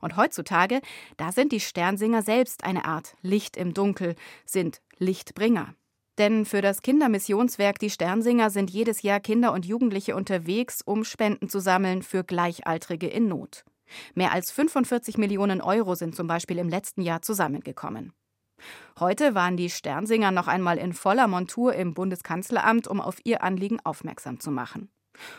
Und 0.00 0.16
heutzutage, 0.16 0.80
da 1.18 1.30
sind 1.30 1.52
die 1.52 1.60
Sternsinger 1.60 2.22
selbst 2.22 2.64
eine 2.64 2.84
Art 2.84 3.14
Licht 3.22 3.56
im 3.56 3.74
Dunkel, 3.74 4.16
sind 4.44 4.82
Lichtbringer. 4.98 5.76
Denn 6.18 6.46
für 6.46 6.62
das 6.62 6.82
Kindermissionswerk 6.82 7.78
Die 7.78 7.90
Sternsinger 7.90 8.50
sind 8.50 8.70
jedes 8.70 9.02
Jahr 9.02 9.20
Kinder 9.20 9.52
und 9.52 9.66
Jugendliche 9.66 10.16
unterwegs, 10.16 10.82
um 10.84 11.04
Spenden 11.04 11.48
zu 11.48 11.60
sammeln 11.60 12.02
für 12.02 12.24
Gleichaltrige 12.24 13.06
in 13.06 13.28
Not. 13.28 13.64
Mehr 14.14 14.32
als 14.32 14.50
45 14.50 15.18
Millionen 15.18 15.60
Euro 15.60 15.94
sind 15.94 16.14
zum 16.14 16.26
Beispiel 16.26 16.58
im 16.58 16.68
letzten 16.68 17.02
Jahr 17.02 17.22
zusammengekommen. 17.22 18.12
Heute 18.98 19.34
waren 19.34 19.56
die 19.56 19.70
Sternsinger 19.70 20.30
noch 20.30 20.48
einmal 20.48 20.78
in 20.78 20.92
voller 20.92 21.26
Montur 21.26 21.74
im 21.74 21.94
Bundeskanzleramt, 21.94 22.88
um 22.88 23.00
auf 23.00 23.16
ihr 23.24 23.42
Anliegen 23.42 23.80
aufmerksam 23.84 24.40
zu 24.40 24.50
machen. 24.50 24.90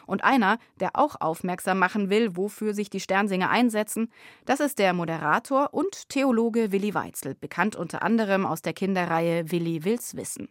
Und 0.05 0.23
einer, 0.23 0.57
der 0.79 0.95
auch 0.95 1.15
aufmerksam 1.19 1.79
machen 1.79 2.09
will, 2.09 2.35
wofür 2.35 2.73
sich 2.73 2.89
die 2.89 2.99
Sternsinger 2.99 3.49
einsetzen, 3.49 4.11
das 4.45 4.59
ist 4.59 4.79
der 4.79 4.93
Moderator 4.93 5.73
und 5.73 6.09
Theologe 6.09 6.71
Willi 6.71 6.93
Weitzel, 6.93 7.35
bekannt 7.35 7.75
unter 7.75 8.03
anderem 8.03 8.45
aus 8.45 8.61
der 8.61 8.73
Kinderreihe 8.73 9.51
Willi 9.51 9.83
will's 9.83 10.15
wissen. 10.15 10.49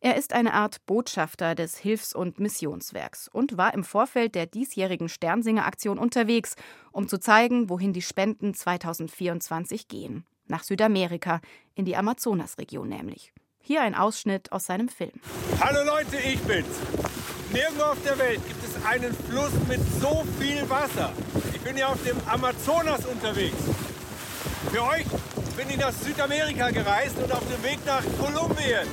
Er 0.00 0.16
ist 0.16 0.32
eine 0.32 0.54
Art 0.54 0.84
Botschafter 0.86 1.54
des 1.54 1.76
Hilfs- 1.76 2.14
und 2.14 2.38
Missionswerks 2.40 3.28
und 3.28 3.56
war 3.56 3.74
im 3.74 3.84
Vorfeld 3.84 4.34
der 4.34 4.46
diesjährigen 4.46 5.08
Sternsinger-Aktion 5.08 5.98
unterwegs, 5.98 6.56
um 6.92 7.08
zu 7.08 7.18
zeigen, 7.18 7.68
wohin 7.68 7.92
die 7.92 8.02
Spenden 8.02 8.54
2024 8.54 9.88
gehen. 9.88 10.24
Nach 10.46 10.62
Südamerika, 10.62 11.40
in 11.74 11.84
die 11.84 11.96
Amazonasregion 11.96 12.88
nämlich. 12.88 13.32
Hier 13.60 13.80
ein 13.80 13.94
Ausschnitt 13.94 14.52
aus 14.52 14.66
seinem 14.66 14.88
Film. 14.88 15.12
Hallo 15.58 15.84
Leute, 15.86 16.18
ich 16.18 16.38
bin's. 16.40 16.66
Nirgendwo 17.50 17.84
auf 17.84 18.02
der 18.04 18.18
Welt 18.18 18.40
gibt 18.46 18.62
es 18.62 18.84
einen 18.84 19.14
Fluss 19.14 19.52
mit 19.68 19.80
so 20.00 20.22
viel 20.38 20.68
Wasser. 20.68 21.12
Ich 21.54 21.60
bin 21.60 21.76
hier 21.76 21.88
auf 21.88 22.02
dem 22.04 22.16
Amazonas 22.26 23.06
unterwegs. 23.06 23.56
Für 24.70 24.82
euch 24.82 25.06
bin 25.56 25.70
ich 25.70 25.76
nach 25.78 25.92
Südamerika 25.92 26.70
gereist 26.70 27.16
und 27.16 27.32
auf 27.32 27.44
dem 27.48 27.62
Weg 27.62 27.78
nach 27.86 28.02
Kolumbien. 28.18 28.88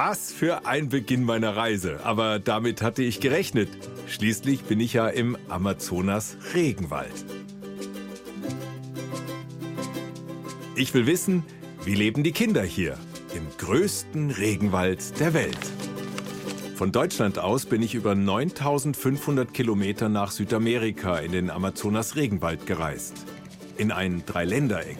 Was 0.00 0.30
für 0.30 0.64
ein 0.64 0.88
Beginn 0.88 1.24
meiner 1.24 1.56
Reise. 1.56 1.98
Aber 2.04 2.38
damit 2.38 2.82
hatte 2.82 3.02
ich 3.02 3.18
gerechnet. 3.18 3.68
Schließlich 4.06 4.62
bin 4.62 4.78
ich 4.78 4.92
ja 4.92 5.08
im 5.08 5.36
Amazonas 5.48 6.36
Regenwald. 6.54 7.26
Ich 10.76 10.94
will 10.94 11.06
wissen, 11.06 11.42
wie 11.84 11.96
leben 11.96 12.22
die 12.22 12.30
Kinder 12.30 12.62
hier 12.62 12.96
im 13.34 13.44
größten 13.58 14.30
Regenwald 14.30 15.18
der 15.18 15.34
Welt. 15.34 15.58
Von 16.76 16.92
Deutschland 16.92 17.40
aus 17.40 17.66
bin 17.66 17.82
ich 17.82 17.96
über 17.96 18.14
9500 18.14 19.52
Kilometer 19.52 20.08
nach 20.08 20.30
Südamerika 20.30 21.18
in 21.18 21.32
den 21.32 21.50
Amazonas-Regenwald 21.50 22.66
gereist. 22.66 23.26
In 23.78 23.90
ein 23.90 24.22
Dreiländereck. 24.24 24.98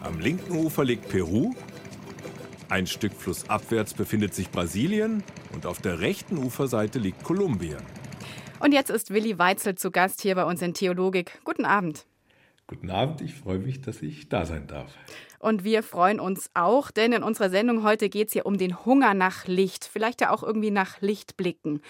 Am 0.00 0.20
linken 0.20 0.58
Ufer 0.58 0.84
liegt 0.84 1.08
Peru, 1.08 1.56
ein 2.74 2.88
Stück 2.88 3.12
flussabwärts 3.12 3.94
befindet 3.94 4.34
sich 4.34 4.50
Brasilien 4.50 5.22
und 5.52 5.64
auf 5.64 5.80
der 5.80 6.00
rechten 6.00 6.36
Uferseite 6.38 6.98
liegt 6.98 7.22
Kolumbien. 7.22 7.78
Und 8.58 8.74
jetzt 8.74 8.90
ist 8.90 9.14
Willi 9.14 9.38
Weitzel 9.38 9.76
zu 9.76 9.92
Gast 9.92 10.22
hier 10.22 10.34
bei 10.34 10.44
uns 10.44 10.60
in 10.60 10.74
Theologik. 10.74 11.38
Guten 11.44 11.66
Abend. 11.66 12.04
Guten 12.66 12.90
Abend, 12.90 13.20
ich 13.20 13.32
freue 13.32 13.60
mich, 13.60 13.80
dass 13.80 14.02
ich 14.02 14.28
da 14.28 14.44
sein 14.44 14.66
darf. 14.66 14.92
Und 15.38 15.62
wir 15.62 15.84
freuen 15.84 16.18
uns 16.18 16.50
auch, 16.54 16.90
denn 16.90 17.12
in 17.12 17.22
unserer 17.22 17.48
Sendung 17.48 17.84
heute 17.84 18.08
geht 18.08 18.26
es 18.26 18.32
hier 18.32 18.44
um 18.44 18.58
den 18.58 18.84
Hunger 18.84 19.14
nach 19.14 19.46
Licht, 19.46 19.84
vielleicht 19.84 20.20
ja 20.20 20.30
auch 20.30 20.42
irgendwie 20.42 20.72
nach 20.72 21.00
Lichtblicken. 21.00 21.80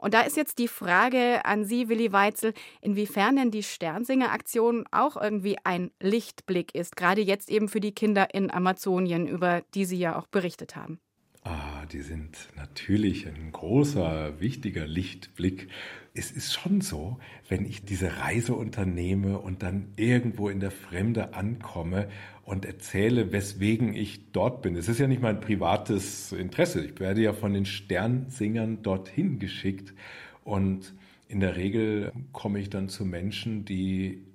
Und 0.00 0.14
da 0.14 0.22
ist 0.22 0.36
jetzt 0.36 0.58
die 0.58 0.68
Frage 0.68 1.44
an 1.44 1.64
Sie, 1.64 1.88
Willi 1.88 2.12
Weitzel, 2.12 2.54
inwiefern 2.80 3.36
denn 3.36 3.50
die 3.50 3.62
Sternsinger-Aktion 3.62 4.86
auch 4.90 5.16
irgendwie 5.16 5.56
ein 5.64 5.90
Lichtblick 6.00 6.74
ist, 6.74 6.96
gerade 6.96 7.20
jetzt 7.20 7.50
eben 7.50 7.68
für 7.68 7.80
die 7.80 7.92
Kinder 7.92 8.34
in 8.34 8.50
Amazonien, 8.50 9.26
über 9.26 9.62
die 9.74 9.84
Sie 9.84 9.98
ja 9.98 10.18
auch 10.18 10.26
berichtet 10.26 10.76
haben. 10.76 10.98
Ah, 11.42 11.86
die 11.90 12.02
sind 12.02 12.50
natürlich 12.56 13.26
ein 13.26 13.50
großer, 13.50 14.40
wichtiger 14.40 14.86
Lichtblick. 14.86 15.68
Es 16.12 16.30
ist 16.30 16.52
schon 16.52 16.82
so, 16.82 17.18
wenn 17.48 17.64
ich 17.64 17.82
diese 17.82 18.18
Reise 18.18 18.54
unternehme 18.54 19.38
und 19.38 19.62
dann 19.62 19.92
irgendwo 19.96 20.50
in 20.50 20.60
der 20.60 20.70
Fremde 20.70 21.32
ankomme 21.32 22.10
und 22.50 22.64
erzähle, 22.64 23.30
weswegen 23.30 23.94
ich 23.94 24.32
dort 24.32 24.60
bin. 24.60 24.74
Es 24.74 24.88
ist 24.88 24.98
ja 24.98 25.06
nicht 25.06 25.22
mein 25.22 25.38
privates 25.38 26.32
Interesse. 26.32 26.84
Ich 26.84 26.98
werde 26.98 27.22
ja 27.22 27.32
von 27.32 27.54
den 27.54 27.64
Sternsingern 27.64 28.82
dorthin 28.82 29.38
geschickt 29.38 29.94
und 30.42 30.92
in 31.28 31.38
der 31.38 31.54
Regel 31.54 32.10
komme 32.32 32.58
ich 32.58 32.68
dann 32.68 32.88
zu 32.88 33.04
Menschen, 33.04 33.64
die 33.64 34.26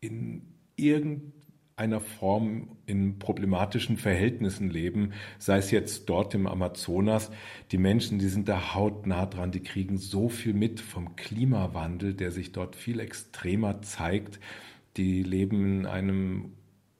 in 0.00 0.42
irgendeinem 0.76 1.32
einer 1.74 2.00
Form 2.00 2.76
in 2.84 3.18
problematischen 3.18 3.96
Verhältnissen 3.96 4.68
leben, 4.68 5.14
sei 5.38 5.56
es 5.56 5.70
jetzt 5.70 6.04
dort 6.10 6.34
im 6.34 6.46
Amazonas. 6.46 7.30
Die 7.72 7.78
Menschen, 7.78 8.18
die 8.18 8.28
sind 8.28 8.46
da 8.48 8.74
hautnah 8.74 9.24
dran, 9.24 9.50
die 9.50 9.62
kriegen 9.62 9.96
so 9.96 10.28
viel 10.28 10.52
mit 10.52 10.80
vom 10.80 11.16
Klimawandel, 11.16 12.12
der 12.12 12.30
sich 12.30 12.52
dort 12.52 12.76
viel 12.76 13.00
extremer 13.00 13.80
zeigt. 13.80 14.38
Die 14.98 15.22
leben 15.22 15.80
in 15.80 15.86
einem 15.86 16.52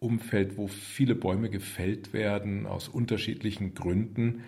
Umfeld, 0.02 0.56
wo 0.56 0.66
viele 0.66 1.14
Bäume 1.14 1.50
gefällt 1.50 2.12
werden 2.12 2.66
aus 2.66 2.88
unterschiedlichen 2.88 3.74
Gründen. 3.74 4.42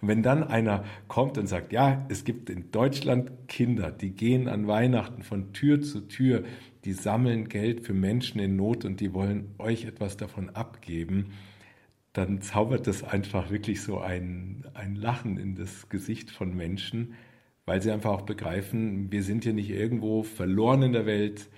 Und 0.00 0.08
wenn 0.08 0.22
dann 0.22 0.42
einer 0.42 0.84
kommt 1.08 1.36
und 1.36 1.46
sagt, 1.46 1.72
ja, 1.72 2.06
es 2.08 2.24
gibt 2.24 2.48
in 2.48 2.70
Deutschland 2.70 3.30
Kinder, 3.48 3.90
die 3.90 4.12
gehen 4.12 4.48
an 4.48 4.66
Weihnachten 4.66 5.22
von 5.22 5.52
Tür 5.52 5.82
zu 5.82 6.02
Tür, 6.08 6.44
die 6.84 6.92
sammeln 6.92 7.48
Geld 7.48 7.82
für 7.82 7.92
Menschen 7.92 8.40
in 8.40 8.56
Not 8.56 8.84
und 8.84 9.00
die 9.00 9.12
wollen 9.12 9.54
euch 9.58 9.84
etwas 9.84 10.16
davon 10.16 10.50
abgeben, 10.50 11.32
dann 12.12 12.40
zaubert 12.40 12.86
das 12.86 13.04
einfach 13.04 13.50
wirklich 13.50 13.82
so 13.82 13.98
ein, 13.98 14.64
ein 14.74 14.96
Lachen 14.96 15.36
in 15.36 15.54
das 15.54 15.88
Gesicht 15.88 16.30
von 16.30 16.56
Menschen, 16.56 17.14
weil 17.66 17.82
sie 17.82 17.92
einfach 17.92 18.10
auch 18.10 18.22
begreifen, 18.22 19.12
wir 19.12 19.22
sind 19.22 19.44
hier 19.44 19.52
nicht 19.52 19.70
irgendwo 19.70 20.22
verloren 20.22 20.82
in 20.82 20.92
der 20.92 21.06
Welt. 21.06 21.48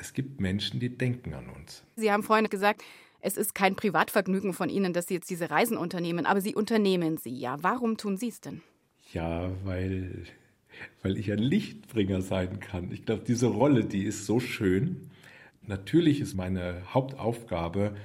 Es 0.00 0.14
gibt 0.14 0.40
Menschen, 0.40 0.80
die 0.80 0.88
denken 0.88 1.34
an 1.34 1.50
uns. 1.50 1.84
Sie 1.96 2.10
haben 2.10 2.22
vorhin 2.22 2.48
gesagt, 2.48 2.82
es 3.20 3.36
ist 3.36 3.54
kein 3.54 3.76
Privatvergnügen 3.76 4.54
von 4.54 4.70
Ihnen, 4.70 4.94
dass 4.94 5.08
Sie 5.08 5.14
jetzt 5.14 5.28
diese 5.28 5.50
Reisen 5.50 5.76
unternehmen, 5.76 6.24
aber 6.24 6.40
Sie 6.40 6.54
unternehmen 6.54 7.18
sie 7.18 7.36
ja. 7.36 7.58
Warum 7.60 7.98
tun 7.98 8.16
Sie 8.16 8.28
es 8.28 8.40
denn? 8.40 8.62
Ja, 9.12 9.50
weil 9.64 10.24
weil 11.02 11.18
ich 11.18 11.30
ein 11.30 11.38
Lichtbringer 11.38 12.22
sein 12.22 12.60
kann. 12.60 12.90
Ich 12.92 13.04
glaube, 13.04 13.22
diese 13.26 13.48
Rolle, 13.48 13.84
die 13.84 14.04
ist 14.04 14.24
so 14.24 14.40
schön. 14.40 15.10
Natürlich 15.66 16.20
ist 16.20 16.34
meine 16.34 16.82
Hauptaufgabe, 16.94 17.96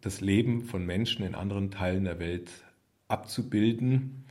das 0.00 0.20
Leben 0.20 0.62
von 0.64 0.86
Menschen 0.86 1.26
in 1.26 1.34
anderen 1.34 1.70
Teilen 1.70 2.04
der 2.04 2.18
Welt 2.18 2.50
abzubilden 3.08 4.25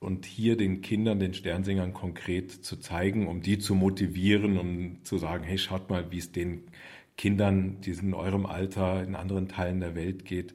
und 0.00 0.24
hier 0.24 0.56
den 0.56 0.80
Kindern, 0.80 1.20
den 1.20 1.34
Sternsingern 1.34 1.92
konkret 1.92 2.50
zu 2.50 2.76
zeigen, 2.78 3.28
um 3.28 3.42
die 3.42 3.58
zu 3.58 3.74
motivieren, 3.74 4.58
um 4.58 5.04
zu 5.04 5.18
sagen, 5.18 5.44
hey, 5.44 5.58
schaut 5.58 5.90
mal, 5.90 6.10
wie 6.10 6.18
es 6.18 6.32
den 6.32 6.64
Kindern, 7.16 7.82
die 7.82 7.90
in 7.90 8.14
eurem 8.14 8.46
Alter 8.46 9.02
in 9.04 9.14
anderen 9.14 9.48
Teilen 9.48 9.80
der 9.80 9.94
Welt 9.94 10.24
geht 10.24 10.54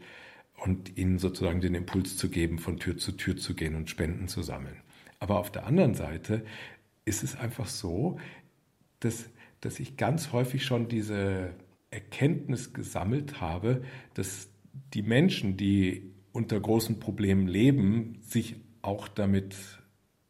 und 0.58 0.98
ihnen 0.98 1.20
sozusagen 1.20 1.62
den 1.62 1.76
Impuls 1.76 2.18
zu 2.18 2.30
geben, 2.30 2.58
von 2.58 2.78
Tür 2.78 2.98
zu 2.98 3.12
Tür 3.12 3.38
zu 3.38 3.54
gehen 3.54 3.76
und 3.76 3.90
Spenden 3.90 4.28
zu 4.28 4.42
sammeln. 4.42 4.78
Aber 5.20 5.40
auf 5.40 5.52
der 5.52 5.68
anderen 5.68 5.94
Seite 5.94 6.44
ist 7.06 7.24
es 7.24 7.36
einfach 7.36 7.68
so, 7.68 8.20
dass, 9.00 9.30
dass 9.62 9.80
ich 9.80 9.96
ganz 9.96 10.32
häufig 10.32 10.66
schon 10.66 10.88
diese 10.88 11.54
Erkenntnis 11.92 12.74
gesammelt 12.74 13.42
habe, 13.42 13.84
dass 14.16 14.50
die 14.96 15.04
Menschen, 15.04 15.58
die 15.58 16.12
unter 16.32 16.60
großen 16.60 17.00
Problemen 17.00 17.48
leben, 17.48 18.18
sich 18.22 18.56
auch 18.86 19.08
damit 19.08 19.56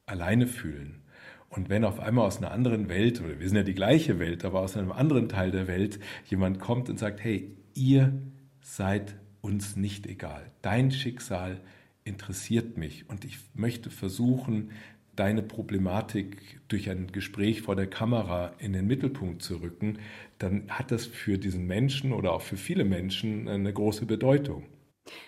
alleine 0.05 0.47
fühlen. 0.47 1.01
Und 1.49 1.69
wenn 1.69 1.85
auf 1.85 1.99
einmal 1.99 2.25
aus 2.25 2.37
einer 2.37 2.51
anderen 2.51 2.89
Welt, 2.89 3.21
oder 3.21 3.39
wir 3.39 3.47
sind 3.47 3.57
ja 3.57 3.63
die 3.63 3.75
gleiche 3.75 4.19
Welt, 4.19 4.43
aber 4.43 4.59
aus 4.59 4.75
einem 4.75 4.91
anderen 4.91 5.29
Teil 5.29 5.51
der 5.51 5.67
Welt 5.67 5.99
jemand 6.25 6.59
kommt 6.59 6.89
und 6.89 6.99
sagt, 6.99 7.23
hey, 7.23 7.55
ihr 7.73 8.13
seid 8.61 9.15
uns 9.41 9.75
nicht 9.75 10.07
egal. 10.07 10.51
Dein 10.61 10.91
Schicksal 10.91 11.61
interessiert 12.03 12.77
mich 12.77 13.09
und 13.09 13.25
ich 13.25 13.39
möchte 13.53 13.89
versuchen, 13.89 14.71
deine 15.15 15.43
Problematik 15.43 16.59
durch 16.67 16.89
ein 16.89 17.11
Gespräch 17.11 17.61
vor 17.61 17.75
der 17.75 17.87
Kamera 17.87 18.53
in 18.57 18.73
den 18.73 18.85
Mittelpunkt 18.85 19.41
zu 19.41 19.61
rücken, 19.61 19.99
dann 20.39 20.69
hat 20.69 20.91
das 20.91 21.05
für 21.05 21.37
diesen 21.37 21.65
Menschen 21.67 22.11
oder 22.11 22.33
auch 22.33 22.41
für 22.41 22.57
viele 22.57 22.83
Menschen 22.83 23.47
eine 23.47 23.71
große 23.71 24.05
Bedeutung. 24.05 24.63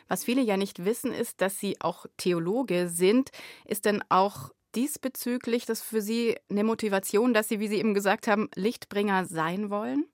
Was 0.07 0.23
viele 0.23 0.41
ja 0.41 0.57
nicht 0.57 0.85
wissen, 0.85 1.11
ist, 1.11 1.41
dass 1.41 1.59
Sie 1.59 1.79
auch 1.81 2.05
Theologe 2.17 2.89
sind. 2.89 3.29
Ist 3.65 3.85
denn 3.85 4.03
auch 4.09 4.51
diesbezüglich 4.75 5.65
das 5.65 5.81
für 5.81 6.01
Sie 6.01 6.35
eine 6.49 6.63
Motivation, 6.63 7.33
dass 7.33 7.49
Sie, 7.49 7.59
wie 7.59 7.67
Sie 7.67 7.77
eben 7.77 7.93
gesagt 7.93 8.27
haben, 8.27 8.49
Lichtbringer 8.55 9.25
sein 9.25 9.69
wollen? 9.69 10.05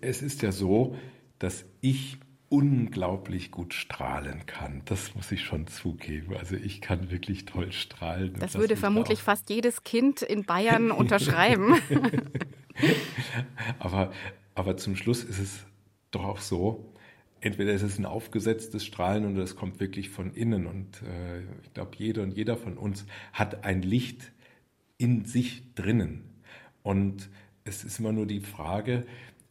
Es 0.00 0.22
ist 0.22 0.42
ja 0.42 0.52
so, 0.52 0.96
dass 1.38 1.64
ich 1.80 2.18
unglaublich 2.52 3.50
gut 3.50 3.72
strahlen 3.72 4.44
kann. 4.44 4.82
Das 4.84 5.14
muss 5.14 5.32
ich 5.32 5.40
schon 5.40 5.68
zugeben. 5.68 6.36
Also 6.36 6.54
ich 6.54 6.82
kann 6.82 7.10
wirklich 7.10 7.46
toll 7.46 7.72
strahlen. 7.72 8.34
Das 8.38 8.56
würde 8.56 8.76
vermutlich 8.76 9.20
auch. 9.20 9.24
fast 9.24 9.48
jedes 9.48 9.84
Kind 9.84 10.20
in 10.20 10.44
Bayern 10.44 10.90
unterschreiben. 10.90 11.78
aber, 13.78 14.12
aber 14.54 14.76
zum 14.76 14.96
Schluss 14.96 15.24
ist 15.24 15.38
es 15.38 15.60
doch 16.10 16.24
auch 16.24 16.40
so, 16.40 16.91
entweder 17.42 17.72
ist 17.72 17.82
es 17.82 17.98
ein 17.98 18.06
aufgesetztes 18.06 18.86
Strahlen 18.86 19.30
oder 19.30 19.42
es 19.42 19.56
kommt 19.56 19.80
wirklich 19.80 20.08
von 20.08 20.32
innen. 20.32 20.66
Und 20.66 21.02
äh, 21.02 21.40
ich 21.62 21.74
glaube, 21.74 21.90
jede 21.98 22.22
und 22.22 22.32
jeder 22.32 22.56
von 22.56 22.78
uns 22.78 23.04
hat 23.32 23.64
ein 23.64 23.82
Licht 23.82 24.32
in 24.96 25.24
sich 25.24 25.74
drinnen. 25.74 26.22
Und 26.82 27.28
es 27.64 27.84
ist 27.84 27.98
immer 27.98 28.12
nur 28.12 28.26
die 28.26 28.40
Frage, 28.40 29.04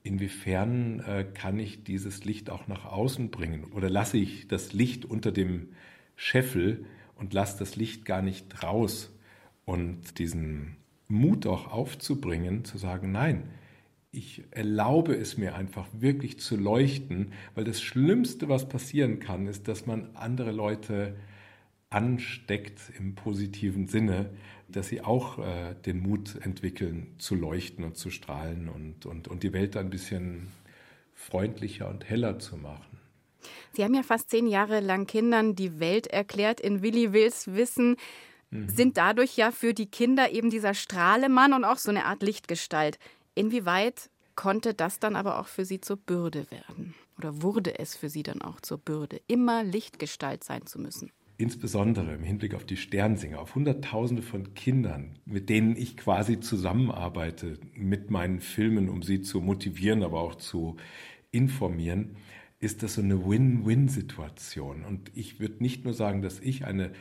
inwiefern 0.04 1.02
äh, 1.02 1.26
kann 1.26 1.60
ich 1.60 1.84
dieses 1.84 2.24
Licht 2.24 2.50
auch 2.50 2.68
nach 2.68 2.86
außen 2.86 3.30
bringen? 3.30 3.66
Oder 3.74 3.90
lasse 3.90 4.18
ich 4.18 4.48
das 4.48 4.74
Licht 4.74 5.06
unter 5.06 5.32
dem 5.32 5.70
Scheffel 6.16 6.86
und 7.16 7.34
lasse 7.34 7.60
das 7.60 7.76
Licht 7.76 8.06
gar 8.06 8.22
nicht 8.22 8.64
raus? 8.64 9.14
Und 9.66 10.18
diesen 10.18 10.78
Mut 11.08 11.46
auch 11.46 11.72
aufzubringen, 11.72 12.64
zu 12.64 12.78
sagen, 12.78 13.12
nein, 13.12 13.50
ich 14.12 14.44
erlaube 14.52 15.16
es 15.16 15.38
mir 15.38 15.56
einfach 15.56 15.88
wirklich 15.94 16.40
zu 16.40 16.58
leuchten, 16.58 17.32
weil 17.56 17.64
das 17.64 17.82
Schlimmste, 17.82 18.50
was 18.50 18.68
passieren 18.68 19.20
kann, 19.20 19.48
ist, 19.48 19.68
dass 19.68 19.86
man 19.86 20.10
andere 20.16 20.52
Leute 20.52 21.16
ansteckt 21.90 22.82
im 22.98 23.16
positiven 23.16 23.88
Sinne, 23.88 24.30
dass 24.68 24.88
sie 24.88 25.02
auch 25.02 25.40
äh, 25.40 25.76
den 25.86 26.00
Mut 26.00 26.38
entwickeln, 26.42 27.16
zu 27.18 27.36
leuchten 27.36 27.84
und 27.84 27.98
zu 27.98 28.10
strahlen 28.10 28.70
und, 28.70 29.06
und, 29.06 29.28
und 29.28 29.44
die 29.44 29.54
Welt 29.54 29.78
ein 29.78 29.90
bisschen 29.90 30.48
freundlicher 31.14 31.90
und 31.90 32.10
heller 32.10 32.40
zu 32.40 32.58
machen. 32.58 33.00
Sie 33.74 33.84
haben 33.84 33.94
ja 33.94 34.04
fast 34.04 34.30
zehn 34.30 34.48
Jahre 34.48 34.82
lang 34.82 35.08
Kindern 35.08 35.56
die 35.56 35.80
Welt 35.80 36.08
erklärt 36.08 36.60
in 36.60 36.82
Willi 36.82 37.14
Wills 37.14 37.54
Wissen, 37.54 37.96
mhm. 38.50 38.70
sind 38.70 38.98
dadurch 38.98 39.36
ja 39.38 39.52
für 39.52 39.74
die 39.74 39.88
Kinder 39.88 40.32
eben 40.32 40.50
dieser 40.50 40.74
Strahlemann 40.74 41.54
und 41.54 41.64
auch 41.64 41.78
so 41.78 41.90
eine 41.90 42.06
Art 42.06 42.24
Lichtgestalt. 42.24 43.00
Inwieweit 43.36 44.10
konnte 44.36 44.74
das 44.74 45.00
dann 45.00 45.16
aber 45.16 45.40
auch 45.40 45.48
für 45.48 45.66
Sie 45.66 45.82
zur 45.82 45.98
Bürde 45.98 46.50
werden? 46.52 46.96
Oder 47.18 47.42
wurde 47.42 47.80
es 47.80 47.96
für 47.96 48.10
Sie 48.10 48.24
dann 48.24 48.42
auch 48.42 48.62
zur 48.62 48.78
Bürde, 48.78 49.22
immer 49.28 49.64
Lichtgestalt 49.64 50.44
sein 50.44 50.66
zu 50.66 50.80
müssen? 50.80 51.12
insbesondere 51.42 52.14
im 52.14 52.24
Hinblick 52.24 52.54
auf 52.54 52.66
die 52.66 52.78
Sternsinger, 52.78 53.40
auf 53.40 53.56
Hunderttausende 53.56 54.22
von 54.22 54.54
Kindern, 54.54 55.18
mit 55.26 55.50
denen 55.50 55.76
ich 55.76 55.98
quasi 55.98 56.40
zusammenarbeite 56.40 57.58
mit 57.74 58.12
meinen 58.12 58.40
Filmen, 58.40 58.90
um 58.90 59.02
sie 59.02 59.22
zu 59.22 59.42
motivieren, 59.42 60.04
aber 60.04 60.20
auch 60.20 60.36
zu 60.36 60.78
informieren, 61.32 62.16
ist 62.60 62.84
das 62.84 62.94
so 62.94 63.02
eine 63.02 63.26
Win-Win-Situation. 63.26 64.86
Und 64.86 65.12
ich 65.16 65.40
würde 65.40 65.64
nicht 65.64 65.84
nur 65.84 65.96
sagen, 65.96 66.22
dass 66.22 66.40
ich 66.40 66.66
eine 66.66 66.92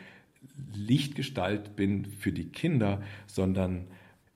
Lichtgestalt 0.74 1.76
bin 1.76 2.06
für 2.06 2.32
die 2.32 2.48
Kinder, 2.48 3.02
sondern 3.26 3.88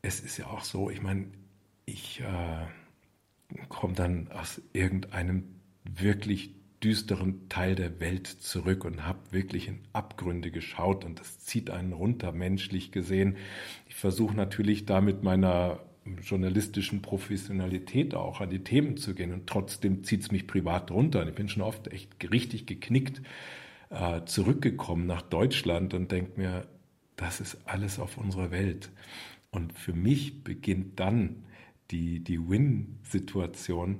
es 0.02 0.20
ist 0.20 0.36
ja 0.36 0.48
auch 0.48 0.64
so, 0.64 0.90
ich 0.90 1.00
meine, 1.00 1.28
ich 1.86 2.20
äh, 2.20 3.64
komme 3.68 3.94
dann 3.94 4.30
aus 4.32 4.60
irgendeinem 4.72 5.44
wirklich 5.84 6.54
düsteren 6.82 7.48
Teil 7.48 7.74
der 7.74 7.98
Welt 8.00 8.26
zurück 8.26 8.84
und 8.84 9.06
habe 9.06 9.18
wirklich 9.30 9.68
in 9.68 9.80
Abgründe 9.92 10.50
geschaut 10.50 11.04
und 11.04 11.18
das 11.18 11.40
zieht 11.40 11.70
einen 11.70 11.92
runter, 11.92 12.32
menschlich 12.32 12.92
gesehen. 12.92 13.36
Ich 13.88 13.94
versuche 13.94 14.34
natürlich 14.34 14.84
da 14.84 15.00
mit 15.00 15.22
meiner 15.22 15.80
journalistischen 16.22 17.00
Professionalität 17.00 18.14
auch 18.14 18.42
an 18.42 18.50
die 18.50 18.62
Themen 18.62 18.98
zu 18.98 19.14
gehen 19.14 19.32
und 19.32 19.46
trotzdem 19.46 20.04
zieht 20.04 20.20
es 20.20 20.30
mich 20.30 20.46
privat 20.46 20.90
runter. 20.90 21.22
Und 21.22 21.28
ich 21.28 21.34
bin 21.34 21.48
schon 21.48 21.62
oft 21.62 21.88
echt 21.88 22.30
richtig 22.30 22.66
geknickt 22.66 23.22
äh, 23.88 24.22
zurückgekommen 24.26 25.06
nach 25.06 25.22
Deutschland 25.22 25.94
und 25.94 26.12
denke 26.12 26.38
mir, 26.38 26.66
das 27.16 27.40
ist 27.40 27.56
alles 27.64 27.98
auf 27.98 28.18
unserer 28.18 28.50
Welt. 28.50 28.90
Und 29.50 29.72
für 29.72 29.94
mich 29.94 30.44
beginnt 30.44 31.00
dann 31.00 31.44
die, 31.90 32.20
die 32.20 32.48
Win-Situation, 32.48 33.98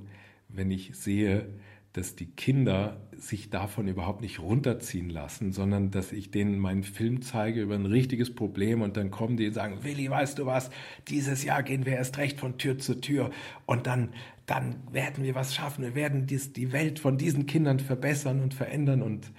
wenn 0.48 0.70
ich 0.70 0.94
sehe, 0.94 1.48
dass 1.94 2.16
die 2.16 2.26
Kinder 2.26 3.00
sich 3.16 3.50
davon 3.50 3.86
überhaupt 3.86 4.20
nicht 4.20 4.40
runterziehen 4.40 5.10
lassen, 5.10 5.52
sondern 5.52 5.92
dass 5.92 6.10
ich 6.10 6.32
denen 6.32 6.58
meinen 6.58 6.82
Film 6.82 7.22
zeige 7.22 7.62
über 7.62 7.76
ein 7.76 7.86
richtiges 7.86 8.34
Problem 8.34 8.82
und 8.82 8.96
dann 8.96 9.12
kommen 9.12 9.36
die 9.36 9.46
und 9.46 9.54
sagen, 9.54 9.78
Willi, 9.82 10.10
weißt 10.10 10.40
du 10.40 10.46
was, 10.46 10.70
dieses 11.06 11.44
Jahr 11.44 11.62
gehen 11.62 11.86
wir 11.86 11.92
erst 11.92 12.18
recht 12.18 12.40
von 12.40 12.58
Tür 12.58 12.78
zu 12.78 13.00
Tür 13.00 13.30
und 13.64 13.86
dann, 13.86 14.12
dann 14.46 14.82
werden 14.90 15.22
wir 15.22 15.36
was 15.36 15.54
schaffen, 15.54 15.84
wir 15.84 15.94
werden 15.94 16.26
dies, 16.26 16.52
die 16.52 16.72
Welt 16.72 16.98
von 16.98 17.16
diesen 17.16 17.46
Kindern 17.46 17.78
verbessern 17.78 18.42
und 18.42 18.54
verändern 18.54 19.00
und, 19.00 19.30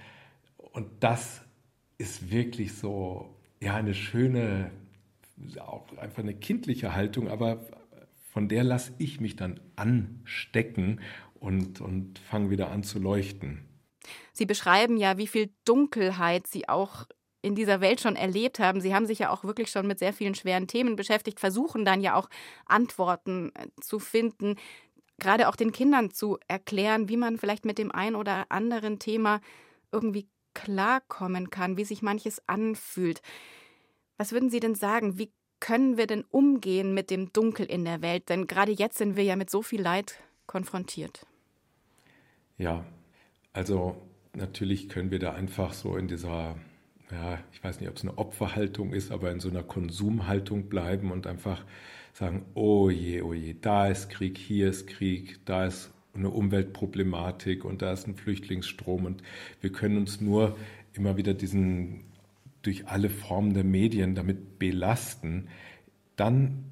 und 0.56 0.86
das 1.00 1.42
ist 1.98 2.30
wirklich 2.30 2.72
so, 2.72 3.36
ja, 3.60 3.76
eine 3.76 3.92
schöne, 3.92 4.70
auch 5.60 5.86
einfach 5.98 6.22
eine 6.22 6.34
kindliche 6.34 6.94
Haltung, 6.94 7.28
aber 7.28 7.66
von 8.36 8.48
der 8.48 8.64
lasse 8.64 8.92
ich 8.98 9.18
mich 9.18 9.34
dann 9.36 9.60
anstecken 9.76 11.00
und, 11.40 11.80
und 11.80 12.18
fangen 12.18 12.50
wieder 12.50 12.70
an 12.70 12.82
zu 12.82 12.98
leuchten. 12.98 13.66
Sie 14.34 14.44
beschreiben 14.44 14.98
ja, 14.98 15.16
wie 15.16 15.26
viel 15.26 15.54
Dunkelheit 15.64 16.46
Sie 16.46 16.68
auch 16.68 17.06
in 17.40 17.54
dieser 17.54 17.80
Welt 17.80 17.98
schon 18.02 18.14
erlebt 18.14 18.58
haben. 18.58 18.82
Sie 18.82 18.94
haben 18.94 19.06
sich 19.06 19.20
ja 19.20 19.30
auch 19.30 19.44
wirklich 19.44 19.70
schon 19.70 19.86
mit 19.86 19.98
sehr 19.98 20.12
vielen 20.12 20.34
schweren 20.34 20.66
Themen 20.66 20.96
beschäftigt, 20.96 21.40
versuchen 21.40 21.86
dann 21.86 22.02
ja 22.02 22.14
auch 22.14 22.28
Antworten 22.66 23.52
äh, 23.54 23.68
zu 23.80 23.98
finden, 23.98 24.56
gerade 25.16 25.48
auch 25.48 25.56
den 25.56 25.72
Kindern 25.72 26.10
zu 26.10 26.36
erklären, 26.46 27.08
wie 27.08 27.16
man 27.16 27.38
vielleicht 27.38 27.64
mit 27.64 27.78
dem 27.78 27.90
einen 27.90 28.16
oder 28.16 28.44
anderen 28.50 28.98
Thema 28.98 29.40
irgendwie 29.92 30.28
klarkommen 30.52 31.48
kann, 31.48 31.78
wie 31.78 31.84
sich 31.86 32.02
manches 32.02 32.46
anfühlt. 32.46 33.22
Was 34.18 34.32
würden 34.32 34.50
Sie 34.50 34.60
denn 34.60 34.74
sagen? 34.74 35.18
Wie 35.18 35.32
können 35.60 35.96
wir 35.96 36.06
denn 36.06 36.24
umgehen 36.30 36.94
mit 36.94 37.10
dem 37.10 37.32
Dunkel 37.32 37.66
in 37.66 37.84
der 37.84 38.02
Welt? 38.02 38.28
Denn 38.28 38.46
gerade 38.46 38.72
jetzt 38.72 38.98
sind 38.98 39.16
wir 39.16 39.24
ja 39.24 39.36
mit 39.36 39.50
so 39.50 39.62
viel 39.62 39.80
Leid 39.80 40.18
konfrontiert. 40.46 41.26
Ja, 42.58 42.84
also 43.52 43.96
natürlich 44.34 44.88
können 44.88 45.10
wir 45.10 45.18
da 45.18 45.32
einfach 45.32 45.72
so 45.72 45.96
in 45.96 46.08
dieser, 46.08 46.56
ja, 47.10 47.38
ich 47.52 47.62
weiß 47.62 47.80
nicht, 47.80 47.88
ob 47.88 47.96
es 47.96 48.02
eine 48.02 48.18
Opferhaltung 48.18 48.92
ist, 48.92 49.10
aber 49.10 49.30
in 49.30 49.40
so 49.40 49.48
einer 49.48 49.62
Konsumhaltung 49.62 50.68
bleiben 50.68 51.10
und 51.10 51.26
einfach 51.26 51.64
sagen, 52.12 52.46
oh 52.54 52.88
je, 52.88 53.22
oh 53.22 53.34
je, 53.34 53.54
da 53.60 53.88
ist 53.88 54.08
Krieg, 54.08 54.38
hier 54.38 54.68
ist 54.70 54.86
Krieg, 54.86 55.40
da 55.44 55.66
ist 55.66 55.90
eine 56.14 56.30
Umweltproblematik 56.30 57.64
und 57.64 57.82
da 57.82 57.92
ist 57.92 58.06
ein 58.06 58.16
Flüchtlingsstrom 58.16 59.04
und 59.04 59.22
wir 59.60 59.70
können 59.70 59.98
uns 59.98 60.20
nur 60.20 60.56
immer 60.94 61.18
wieder 61.18 61.34
diesen 61.34 62.04
durch 62.66 62.88
alle 62.88 63.08
Formen 63.08 63.54
der 63.54 63.64
Medien 63.64 64.14
damit 64.14 64.58
belasten, 64.58 65.48
dann 66.16 66.64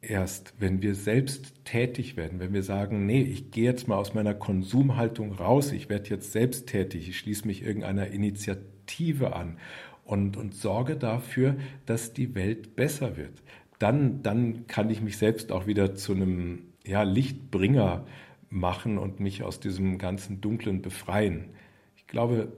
erst, 0.00 0.54
wenn 0.58 0.80
wir 0.82 0.94
selbst 0.94 1.64
tätig 1.64 2.16
werden, 2.16 2.40
wenn 2.40 2.52
wir 2.52 2.62
sagen, 2.62 3.06
nee, 3.06 3.22
ich 3.22 3.50
gehe 3.50 3.64
jetzt 3.64 3.88
mal 3.88 3.96
aus 3.96 4.14
meiner 4.14 4.34
Konsumhaltung 4.34 5.32
raus, 5.32 5.72
ich 5.72 5.88
werde 5.88 6.08
jetzt 6.10 6.32
selbst 6.32 6.66
tätig, 6.68 7.08
ich 7.08 7.18
schließe 7.18 7.46
mich 7.46 7.62
irgendeiner 7.62 8.08
Initiative 8.08 9.34
an 9.34 9.58
und, 10.04 10.36
und 10.36 10.54
sorge 10.54 10.96
dafür, 10.96 11.56
dass 11.86 12.12
die 12.12 12.34
Welt 12.34 12.76
besser 12.76 13.16
wird. 13.16 13.42
Dann, 13.78 14.22
dann 14.22 14.66
kann 14.66 14.90
ich 14.90 15.00
mich 15.00 15.16
selbst 15.16 15.52
auch 15.52 15.66
wieder 15.66 15.94
zu 15.94 16.12
einem 16.12 16.60
ja, 16.86 17.02
Lichtbringer 17.02 18.06
machen 18.48 18.98
und 18.98 19.20
mich 19.20 19.42
aus 19.42 19.60
diesem 19.60 19.98
ganzen 19.98 20.40
Dunklen 20.40 20.82
befreien. 20.82 21.50
Ich 21.96 22.06
glaube, 22.06 22.52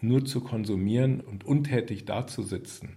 nur 0.00 0.24
zu 0.24 0.40
konsumieren 0.40 1.20
und 1.20 1.44
untätig 1.44 2.04
dazusitzen, 2.04 2.96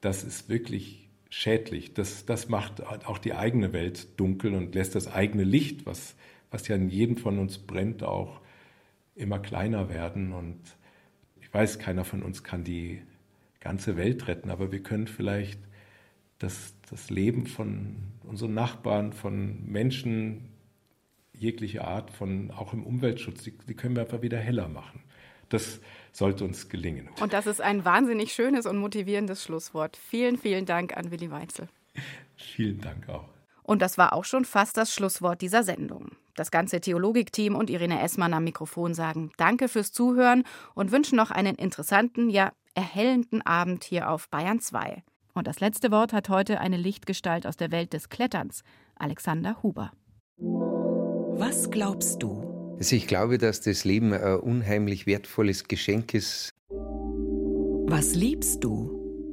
das 0.00 0.24
ist 0.24 0.48
wirklich 0.48 1.08
schädlich. 1.30 1.94
Das, 1.94 2.26
das 2.26 2.48
macht 2.48 2.86
auch 2.86 3.18
die 3.18 3.34
eigene 3.34 3.72
Welt 3.72 4.18
dunkel 4.20 4.54
und 4.54 4.74
lässt 4.74 4.94
das 4.94 5.08
eigene 5.08 5.44
Licht, 5.44 5.86
was, 5.86 6.14
was 6.50 6.68
ja 6.68 6.76
in 6.76 6.88
jedem 6.88 7.16
von 7.16 7.38
uns 7.38 7.58
brennt, 7.58 8.02
auch 8.02 8.40
immer 9.14 9.38
kleiner 9.38 9.88
werden. 9.88 10.32
Und 10.32 10.60
ich 11.40 11.52
weiß, 11.52 11.78
keiner 11.78 12.04
von 12.04 12.22
uns 12.22 12.44
kann 12.44 12.64
die 12.64 13.02
ganze 13.60 13.96
Welt 13.96 14.28
retten, 14.28 14.50
aber 14.50 14.70
wir 14.70 14.82
können 14.82 15.08
vielleicht 15.08 15.58
das, 16.38 16.74
das 16.90 17.10
Leben 17.10 17.46
von 17.46 17.96
unseren 18.24 18.54
Nachbarn, 18.54 19.12
von 19.12 19.64
Menschen 19.66 20.50
jeglicher 21.32 21.86
Art, 21.86 22.10
von 22.10 22.50
auch 22.50 22.72
im 22.72 22.84
Umweltschutz, 22.84 23.42
die, 23.42 23.52
die 23.68 23.74
können 23.74 23.96
wir 23.96 24.02
einfach 24.02 24.22
wieder 24.22 24.38
heller 24.38 24.68
machen. 24.68 25.00
Das 25.48 25.80
sollte 26.12 26.44
uns 26.44 26.68
gelingen. 26.68 27.08
Und 27.20 27.32
das 27.32 27.46
ist 27.46 27.60
ein 27.60 27.84
wahnsinnig 27.84 28.32
schönes 28.32 28.66
und 28.66 28.78
motivierendes 28.78 29.42
Schlusswort. 29.42 29.96
Vielen, 29.96 30.38
vielen 30.38 30.66
Dank 30.66 30.96
an 30.96 31.10
Willi 31.10 31.30
Weitzel. 31.30 31.68
Vielen 32.36 32.80
Dank 32.80 33.08
auch. 33.08 33.28
Und 33.62 33.82
das 33.82 33.98
war 33.98 34.12
auch 34.12 34.24
schon 34.24 34.44
fast 34.44 34.76
das 34.76 34.94
Schlusswort 34.94 35.42
dieser 35.42 35.62
Sendung. 35.62 36.12
Das 36.34 36.50
ganze 36.50 36.80
Theologik-Team 36.80 37.56
und 37.56 37.70
Irene 37.70 38.00
Essmann 38.00 38.34
am 38.34 38.44
Mikrofon 38.44 38.94
sagen 38.94 39.32
Danke 39.38 39.68
fürs 39.68 39.92
Zuhören 39.92 40.44
und 40.74 40.92
wünschen 40.92 41.16
noch 41.16 41.30
einen 41.30 41.56
interessanten, 41.56 42.30
ja 42.30 42.52
erhellenden 42.74 43.42
Abend 43.42 43.84
hier 43.84 44.10
auf 44.10 44.28
Bayern 44.28 44.60
2. 44.60 45.02
Und 45.34 45.46
das 45.46 45.60
letzte 45.60 45.90
Wort 45.90 46.12
hat 46.12 46.28
heute 46.28 46.60
eine 46.60 46.76
Lichtgestalt 46.76 47.46
aus 47.46 47.56
der 47.56 47.70
Welt 47.70 47.92
des 47.92 48.08
Kletterns, 48.08 48.62
Alexander 48.94 49.62
Huber. 49.62 49.90
Was 50.38 51.70
glaubst 51.70 52.22
du? 52.22 52.55
Also 52.78 52.94
ich 52.94 53.06
glaube, 53.06 53.38
dass 53.38 53.62
das 53.62 53.84
Leben 53.84 54.12
ein 54.12 54.36
unheimlich 54.40 55.06
wertvolles 55.06 55.66
Geschenk 55.66 56.12
ist. 56.12 56.50
Was 56.68 58.14
liebst 58.14 58.62
du? 58.62 58.92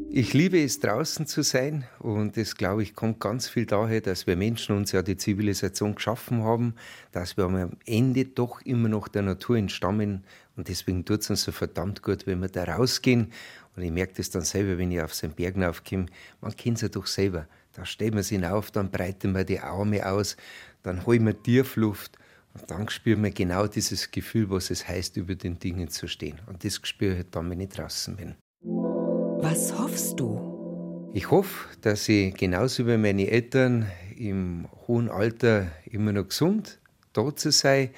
Ich 0.10 0.34
liebe 0.34 0.64
es, 0.64 0.80
draußen 0.80 1.26
zu 1.26 1.42
sein 1.42 1.86
und 2.00 2.38
das, 2.38 2.56
glaube 2.56 2.84
ich, 2.84 2.94
kommt 2.94 3.20
ganz 3.20 3.50
viel 3.50 3.66
daher, 3.66 4.00
dass 4.00 4.28
wir 4.28 4.38
Menschen 4.38 4.78
uns 4.78 4.92
ja 4.92 5.02
die 5.02 5.18
Zivilisation 5.18 5.96
geschaffen 5.96 6.44
haben, 6.44 6.76
dass 7.12 7.36
wir 7.36 7.46
am 7.46 7.72
Ende 7.86 8.26
doch 8.26 8.62
immer 8.62 8.88
noch 8.88 9.08
der 9.08 9.24
Natur 9.24 9.58
entstammen 9.58 10.24
und 10.56 10.70
deswegen 10.70 11.04
tut 11.04 11.22
es 11.22 11.32
uns 11.32 11.44
so 11.44 11.52
verdammt 11.52 12.04
gut, 12.04 12.28
wenn 12.28 12.42
wir 12.42 12.48
da 12.48 12.64
rausgehen 12.64 13.34
und 13.76 13.84
ich 13.84 13.92
merke 13.92 14.14
das 14.18 14.30
dann 14.30 14.44
selber, 14.44 14.78
wenn 14.78 14.92
ich 14.92 15.02
auf 15.02 15.20
den 15.20 15.32
Bergen 15.32 15.64
aufkomme, 15.64 16.06
man 16.42 16.56
kennt 16.56 16.78
es 16.78 16.84
ja 16.84 16.90
doch 16.90 17.08
selber, 17.08 17.48
Da 17.74 17.84
stehen 17.84 18.14
wir 18.14 18.24
sie 18.24 18.46
auf, 18.46 18.70
dann 18.70 18.92
breiten 18.92 19.34
wir 19.34 19.44
die 19.44 19.60
Arme 19.60 20.06
aus, 20.06 20.38
dann 20.84 21.08
holen 21.08 21.26
wir 21.26 21.42
Tiefluft 21.42 22.20
und 22.54 22.70
dann 22.70 22.88
spüren 22.90 23.24
wir 23.24 23.32
genau 23.32 23.68
dieses 23.68 24.12
Gefühl, 24.12 24.50
was 24.50 24.70
es 24.70 24.88
heißt, 24.88 25.18
über 25.18 25.36
den 25.36 25.58
Dingen 25.58 25.90
zu 25.90 26.08
stehen. 26.08 26.40
Und 26.46 26.64
das 26.64 26.80
spüre 26.84 27.20
ich 27.20 27.30
dann, 27.32 27.50
wenn 27.50 27.60
ich 27.60 27.70
draußen 27.70 28.16
bin. 28.16 28.36
Was 28.62 29.78
hoffst 29.78 30.20
du? 30.20 31.12
Ich 31.16 31.30
hoffe, 31.32 31.68
dass 31.82 32.08
ich 32.10 32.34
genauso 32.36 32.88
wie 32.88 32.98
meine 32.98 33.30
Eltern 33.30 33.88
im 34.18 34.68
hohen 34.88 35.10
Alter 35.10 35.72
immer 35.86 36.12
noch 36.12 36.28
gesund 36.28 36.80
da 37.14 37.36
zu 37.36 37.52
sein, 37.52 37.90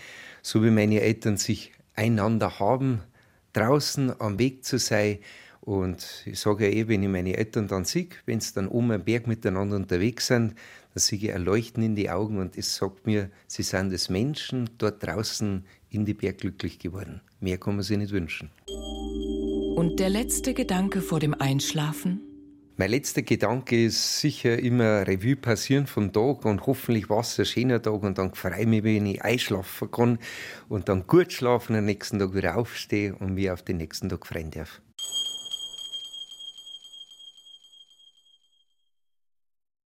so 0.42 0.64
wie 0.64 0.72
meine 0.72 1.02
Eltern 1.02 1.38
sich 1.38 1.72
einander 1.96 2.60
haben, 2.60 3.02
draußen 3.54 4.20
am 4.20 4.40
Weg 4.40 4.66
zu 4.66 4.80
sein. 4.80 5.20
Und 5.62 6.24
ich 6.26 6.40
sage 6.40 6.68
ja 6.68 6.74
eh, 6.74 6.88
wenn 6.88 7.04
ich 7.04 7.10
meine 7.10 7.38
Eltern 7.38 7.68
dann 7.68 7.86
sehe, 7.86 8.10
wenn 8.26 8.40
sie 8.40 8.54
dann 8.54 8.68
oben 8.68 8.92
am 8.92 9.04
Berg 9.04 9.28
miteinander 9.28 9.76
unterwegs 9.78 10.28
sind, 10.28 10.56
dann 10.96 11.02
sehe 11.02 11.20
ich 11.20 11.34
ein 11.34 11.44
Leuchten 11.44 11.84
in 11.84 11.94
die 11.94 12.10
Augen 12.10 12.40
und 12.40 12.58
es 12.58 12.78
sagt 12.78 13.06
mir, 13.06 13.30
sie 13.48 13.64
sind 13.64 13.92
als 13.92 14.08
Menschen 14.08 14.70
dort 14.78 15.06
draußen 15.06 15.66
in 15.90 16.06
die 16.06 16.14
Berg 16.14 16.38
glücklich 16.38 16.80
geworden. 16.80 17.20
Mehr 17.42 17.58
kann 17.58 17.76
man 17.76 17.84
sich 17.84 17.98
nicht 17.98 18.14
wünschen. 18.14 18.50
Und 19.76 20.00
der 20.00 20.10
letzte 20.10 20.54
Gedanke 20.54 21.02
vor 21.02 21.20
dem 21.20 21.34
Einschlafen? 21.34 22.22
Mein 22.78 22.92
letzter 22.92 23.24
Gedanke 23.24 23.86
ist 23.86 24.22
sicher 24.22 24.58
immer 24.58 25.06
Revue 25.06 25.36
passieren 25.36 25.86
vom 25.86 26.14
Tag 26.14 26.46
und 26.46 26.66
hoffentlich 26.66 27.10
war 27.10 27.20
es 27.20 27.38
ein 27.40 27.46
schöner 27.46 27.82
Tag 27.82 28.02
und 28.02 28.18
dann 28.18 28.34
freue 28.34 28.62
ich 28.62 28.68
mich, 28.68 28.84
wenn 28.86 29.06
ich 29.06 29.22
einschlafen 29.22 29.92
kann 29.92 30.20
und 30.70 30.88
dann 30.88 31.08
gut 31.08 31.34
schlafen, 31.34 31.76
am 31.76 31.86
nächsten 31.86 32.20
Tag 32.20 32.34
wieder 32.34 32.56
aufstehe 32.56 33.16
und 33.16 33.34
mich 33.34 33.52
auf 33.52 33.64
den 33.64 33.78
nächsten 33.78 34.08
Tag 34.08 34.26
freuen 34.26 34.52
darf. 34.52 34.82